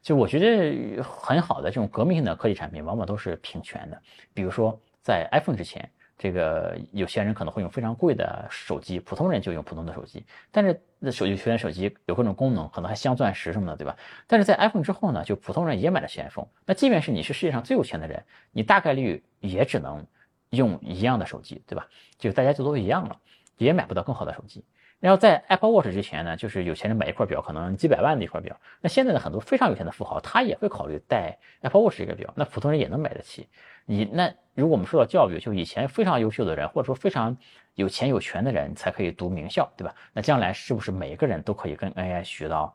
[0.01, 4.01] 就我觉得很好的这种革命性的科技产品，往往都是平权的。
[4.33, 5.87] 比如说在 iPhone 之前。
[6.21, 10.23] 这个有些人可能会用非常贵的手机，普通人就用普通的手机。
[10.51, 13.97] 但是那手机全手机有各种功能，可能还镶钻石什么的，对吧？
[14.27, 16.45] 但是在 iPhone 之后呢，就普通人也买了 iPhone。
[16.63, 20.05] 那即便是你是世界上最有钱的人，你大概率也只能
[20.51, 21.87] 用一样的手机，对吧？
[22.19, 23.17] 就大家就都一样了，
[23.57, 24.63] 也买不到更好的手机。
[25.01, 28.55] 然后在 Apple Watch 之前呢，就是有钱人买一块表可能几百万的一块表。
[28.79, 32.31] 那现在的很多非常有钱的富豪，他也会考虑戴 Apple Watch 这个表。
[32.37, 33.49] 那普通人也能买得起。
[33.85, 37.35] 你那如果我们说到教育，就以前非常优秀的人，或者说非常
[37.73, 39.93] 有钱有权的人才可以读名校，对吧？
[40.13, 42.73] 那将来是不是每一个人都可以跟 AI 学到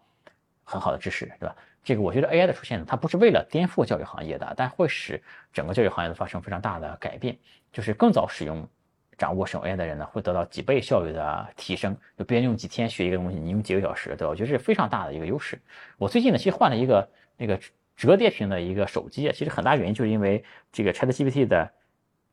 [0.65, 1.55] 很好的知识，对吧？
[1.85, 5.23] 这个我觉得 AI 的出现呢，它不是为了颠覆教育行业的，但会使
[5.53, 7.39] 整个教育行业的发生非常大的改变，
[7.73, 8.69] 就是更早使用。
[9.17, 11.97] 掌握使用 AI 的人呢，会得到几倍效率的提升。
[12.17, 14.29] 就别人用几天学一个东西，你用几个小时，对吧？
[14.29, 15.61] 我觉得这是非常大的一个优势。
[15.97, 17.59] 我最近呢，其实换了一个那个
[17.97, 21.71] 折叠屏的一个手机，其实很大原因就是因为这个 ChatGPT 的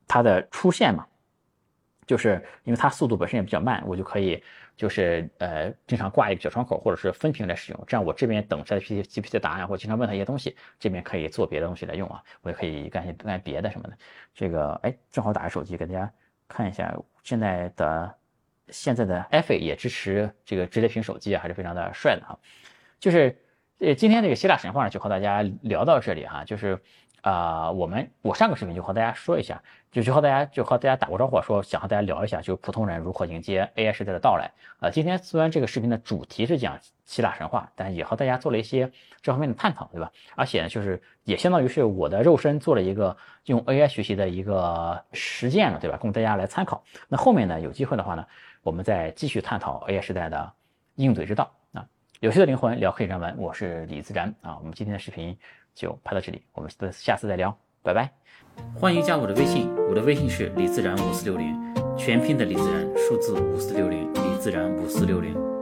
[0.07, 1.07] 它的出现嘛，
[2.05, 4.43] 就是因为它速度本身也比较慢，我就可以
[4.75, 7.83] 就是呃经常挂一个小窗口或者是分屏来使用。
[7.87, 13.97] 这样我这边等 ChatGPT 的答案，或经常问他一些东西，这边可以做别的东西来用啊，我也可以干些干别的什么的。
[14.33, 16.11] 这个哎，正好打开手机给大家。
[16.53, 18.15] 看一下现在的
[18.69, 22.37] 现在的 FA 也支持这个折叠屏手机啊，还是非常的帅的哈。
[22.99, 23.37] 就是
[23.79, 26.43] 呃今天这个希腊神话呢，就和大家聊到这里哈。
[26.45, 26.79] 就是
[27.23, 29.61] 啊，我们我上个视频就和大家说一下，
[29.91, 34.51] 就就和大家就和大家打过招呼，说想和大家聊一下，就是普通人如何迎接 AI 时代的到来。
[34.81, 40.11] 呃，今天虽然这个视频的主题是讲希腊神话，但也和大家做了一些这方面的探讨，对吧？
[40.35, 43.15] 而且呢，就是也相当于是我的肉身做了一个
[43.45, 45.95] 用 AI 学习的一个实践了，对吧？
[45.95, 46.83] 供大家来参考。
[47.07, 48.25] 那后面呢，有机会的话呢，
[48.63, 50.51] 我们再继续探讨 AI 时代的
[50.95, 51.87] 应对之道啊。
[52.19, 54.57] 有趣的灵魂聊黑人文，我是李自然啊。
[54.57, 55.37] 我们今天的视频
[55.73, 58.11] 就拍到这里，我们下次再聊，拜拜。
[58.75, 61.55] 欢迎加我的微信，我的微信是李自然五四六零，
[61.97, 65.52] 全拼的李自然，数字五四六零，李自然五四六零。